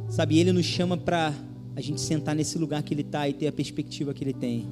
[0.10, 1.34] Sabe, Ele nos chama para
[1.76, 4.66] a gente sentar nesse lugar que Ele está e ter a perspectiva que Ele tem.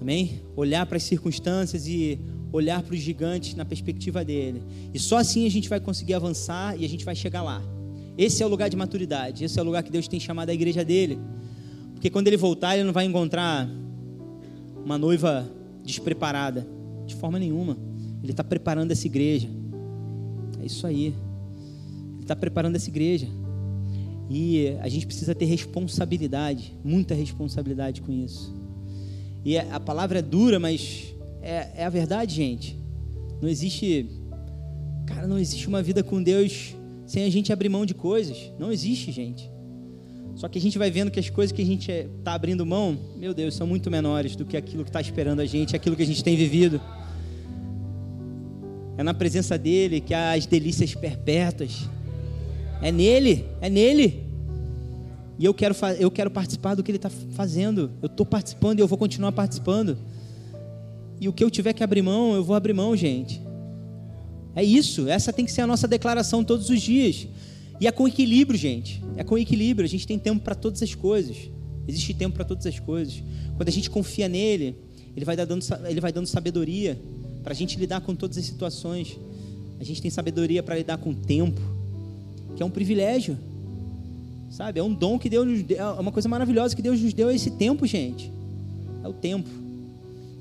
[0.00, 0.42] Amém?
[0.56, 2.18] Olhar para as circunstâncias e
[2.52, 4.62] olhar para os gigantes na perspectiva dele.
[4.92, 7.62] E só assim a gente vai conseguir avançar e a gente vai chegar lá.
[8.16, 9.44] Esse é o lugar de maturidade.
[9.44, 11.18] Esse é o lugar que Deus tem chamado a igreja dele.
[11.94, 13.68] Porque quando ele voltar, ele não vai encontrar
[14.84, 15.50] uma noiva
[15.84, 16.66] despreparada.
[17.06, 17.76] De forma nenhuma.
[18.22, 19.48] Ele está preparando essa igreja.
[20.60, 21.14] É isso aí.
[22.14, 23.26] Ele está preparando essa igreja.
[24.28, 28.54] E a gente precisa ter responsabilidade, muita responsabilidade com isso.
[29.44, 32.78] E a palavra é dura, mas é, é a verdade, gente.
[33.40, 34.08] Não existe,
[35.06, 36.74] cara, não existe uma vida com Deus
[37.06, 38.52] sem a gente abrir mão de coisas.
[38.58, 39.50] Não existe, gente.
[40.36, 42.96] Só que a gente vai vendo que as coisas que a gente está abrindo mão,
[43.16, 46.02] meu Deus, são muito menores do que aquilo que está esperando a gente, aquilo que
[46.02, 46.80] a gente tem vivido.
[48.96, 51.88] É na presença dele que há as delícias perpétuas.
[52.82, 54.24] É nele, é nele.
[55.38, 57.90] E eu quero, eu quero participar do que ele está fazendo.
[58.02, 59.98] Eu estou participando e eu vou continuar participando.
[61.20, 63.40] E o que eu tiver que abrir mão, eu vou abrir mão, gente.
[64.54, 65.06] É isso.
[65.06, 67.28] Essa tem que ser a nossa declaração todos os dias.
[67.78, 69.02] E é com equilíbrio, gente.
[69.16, 69.84] É com equilíbrio.
[69.84, 71.36] A gente tem tempo para todas as coisas.
[71.86, 73.22] Existe tempo para todas as coisas.
[73.56, 74.76] Quando a gente confia nele,
[75.14, 77.00] ele vai dando, ele vai dando sabedoria
[77.42, 79.18] para a gente lidar com todas as situações.
[79.78, 81.60] A gente tem sabedoria para lidar com o tempo,
[82.56, 83.38] que é um privilégio.
[84.50, 84.80] Sabe?
[84.80, 87.30] É um dom que Deus nos deu, é uma coisa maravilhosa que Deus nos deu
[87.30, 88.30] é esse tempo, gente.
[89.02, 89.48] É o tempo.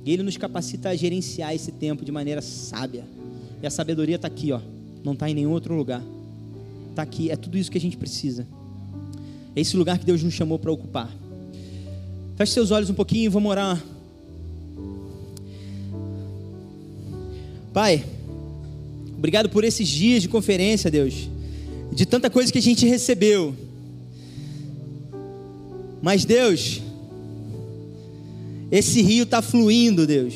[0.06, 3.04] E Ele nos capacita a gerenciar esse tempo de maneira sábia.
[3.62, 4.62] E a sabedoria está aqui, ó.
[5.04, 6.04] Não está em nenhum outro lugar.
[6.90, 7.30] Está aqui.
[7.30, 8.48] É tudo isso que a gente precisa.
[9.56, 11.10] É esse lugar que Deus nos chamou para ocupar.
[12.38, 13.84] Feche seus olhos um pouquinho e vamos orar.
[17.74, 18.04] Pai,
[19.18, 21.30] obrigado por esses dias de conferência, Deus.
[21.92, 23.56] De tanta coisa que a gente recebeu.
[26.02, 26.82] Mas Deus,
[28.72, 30.34] esse rio está fluindo, Deus.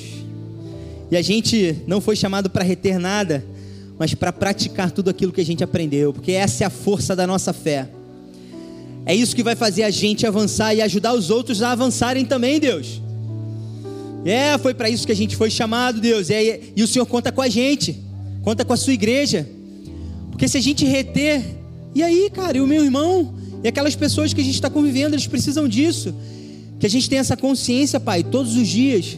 [1.12, 3.46] E a gente não foi chamado para reter nada,
[4.00, 7.28] mas para praticar tudo aquilo que a gente aprendeu, porque essa é a força da
[7.28, 7.88] nossa fé.
[9.06, 12.60] É isso que vai fazer a gente avançar e ajudar os outros a avançarem também,
[12.60, 13.02] Deus.
[14.26, 16.30] É, foi para isso que a gente foi chamado, Deus.
[16.30, 18.02] É, e o Senhor conta com a gente,
[18.42, 19.48] conta com a sua igreja.
[20.32, 21.44] Porque se a gente reter,
[21.94, 25.16] e aí, cara, e o meu irmão, e aquelas pessoas que a gente está convivendo,
[25.16, 26.16] eles precisam disso.
[26.84, 29.18] Que a gente tenha essa consciência, Pai, todos os dias.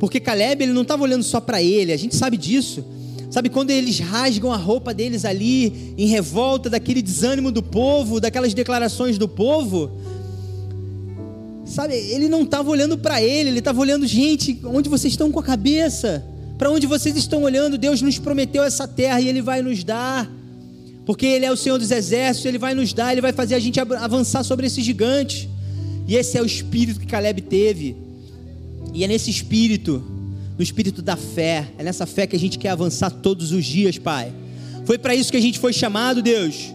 [0.00, 2.84] Porque Caleb, ele não estava olhando só para ele, a gente sabe disso.
[3.30, 8.52] Sabe quando eles rasgam a roupa deles ali, em revolta daquele desânimo do povo, daquelas
[8.52, 9.92] declarações do povo?
[11.64, 15.38] Sabe, ele não estava olhando para ele, ele estava olhando, gente, onde vocês estão com
[15.38, 16.26] a cabeça?
[16.58, 17.78] Para onde vocês estão olhando?
[17.78, 20.28] Deus nos prometeu essa terra e Ele vai nos dar
[21.06, 23.60] porque Ele é o Senhor dos exércitos, Ele vai nos dar, Ele vai fazer a
[23.60, 25.48] gente avançar sobre esses gigantes.
[26.08, 27.94] E esse é o espírito que Caleb teve.
[28.94, 30.02] E é nesse espírito,
[30.56, 33.98] no espírito da fé, é nessa fé que a gente quer avançar todos os dias,
[33.98, 34.32] Pai.
[34.86, 36.72] Foi para isso que a gente foi chamado, Deus.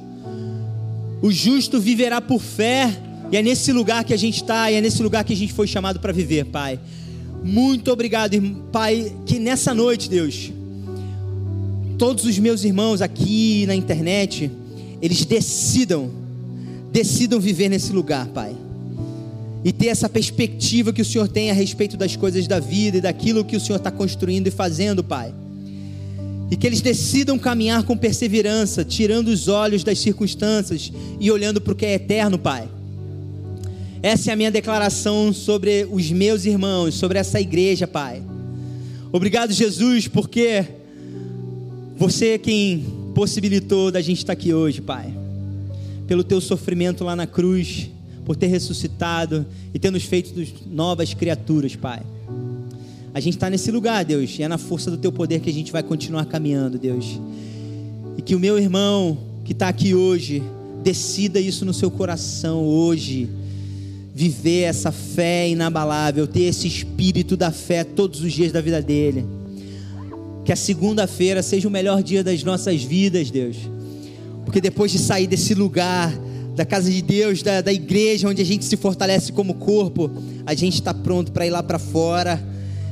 [1.20, 2.96] O justo viverá por fé,
[3.32, 5.52] e é nesse lugar que a gente está, e é nesse lugar que a gente
[5.52, 6.80] foi chamado para viver, Pai.
[7.44, 8.40] Muito obrigado,
[8.72, 10.52] Pai, que nessa noite, Deus,
[11.98, 14.52] todos os meus irmãos aqui na internet,
[15.02, 16.12] eles decidam,
[16.92, 18.63] decidam viver nesse lugar, Pai.
[19.64, 23.02] E ter essa perspectiva que o Senhor tem a respeito das coisas da vida e
[23.02, 25.34] daquilo que o Senhor está construindo e fazendo, Pai.
[26.52, 31.74] E que eles decidam caminhar com perseverança, tirando os olhos das circunstâncias e olhando para
[31.74, 32.68] o que é eterno, Pai.
[34.02, 38.22] Essa é a minha declaração sobre os meus irmãos, sobre essa igreja, Pai.
[39.14, 40.66] Obrigado, Jesus, porque
[41.96, 42.86] você é quem
[43.16, 45.14] possibilitou da gente estar aqui hoje, Pai.
[46.06, 47.90] Pelo teu sofrimento lá na cruz,
[48.26, 50.34] por ter ressuscitado e ter nos feito
[50.68, 52.02] novas criaturas, Pai.
[53.14, 55.54] A gente está nesse lugar, Deus, e é na força do teu poder que a
[55.54, 57.20] gente vai continuar caminhando, Deus.
[58.18, 60.42] E que o meu irmão que está aqui hoje
[60.84, 63.30] decida isso no seu coração hoje.
[64.16, 69.26] Viver essa fé inabalável, ter esse espírito da fé todos os dias da vida dele
[70.44, 73.56] que a segunda-feira seja o melhor dia das nossas vidas, Deus.
[74.46, 76.14] Porque depois de sair desse lugar,
[76.56, 80.12] da casa de Deus, da, da igreja, onde a gente se fortalece como corpo,
[80.46, 82.42] a gente está pronto para ir lá para fora,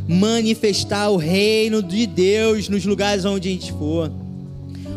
[0.07, 4.11] manifestar o reino de Deus nos lugares onde a gente for,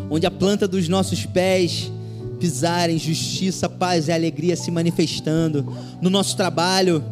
[0.09, 1.91] onde a planta dos nossos pés
[2.39, 5.65] pisarem, justiça, paz e alegria se manifestando
[6.01, 7.03] no nosso trabalho.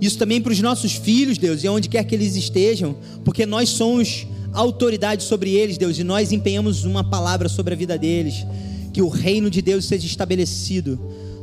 [0.00, 3.70] Isso também para os nossos filhos, Deus, e onde quer que eles estejam, porque nós
[3.70, 8.46] somos autoridade sobre eles, Deus, e nós empenhamos uma palavra sobre a vida deles,
[8.96, 10.98] que o reino de Deus seja estabelecido.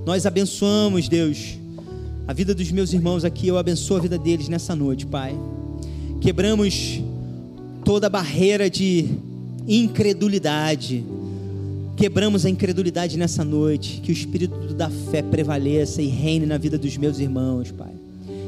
[0.07, 1.59] Nós abençoamos, Deus,
[2.27, 5.37] a vida dos meus irmãos aqui, eu abençoo a vida deles nessa noite, Pai.
[6.19, 6.99] Quebramos
[7.85, 9.05] toda barreira de
[9.67, 11.03] incredulidade.
[11.95, 16.75] Quebramos a incredulidade nessa noite, que o espírito da fé prevaleça e reine na vida
[16.75, 17.93] dos meus irmãos, Pai.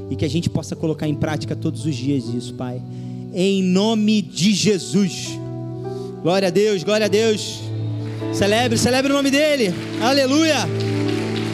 [0.09, 2.81] E que a gente possa colocar em prática todos os dias isso, Pai
[3.37, 5.37] em nome de Jesus.
[6.23, 7.74] Glória a Deus, glória a Deus.
[8.33, 9.73] Celebre, celebre o nome dele.
[10.01, 10.67] Aleluia.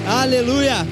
[0.07, 0.85] Aleluia.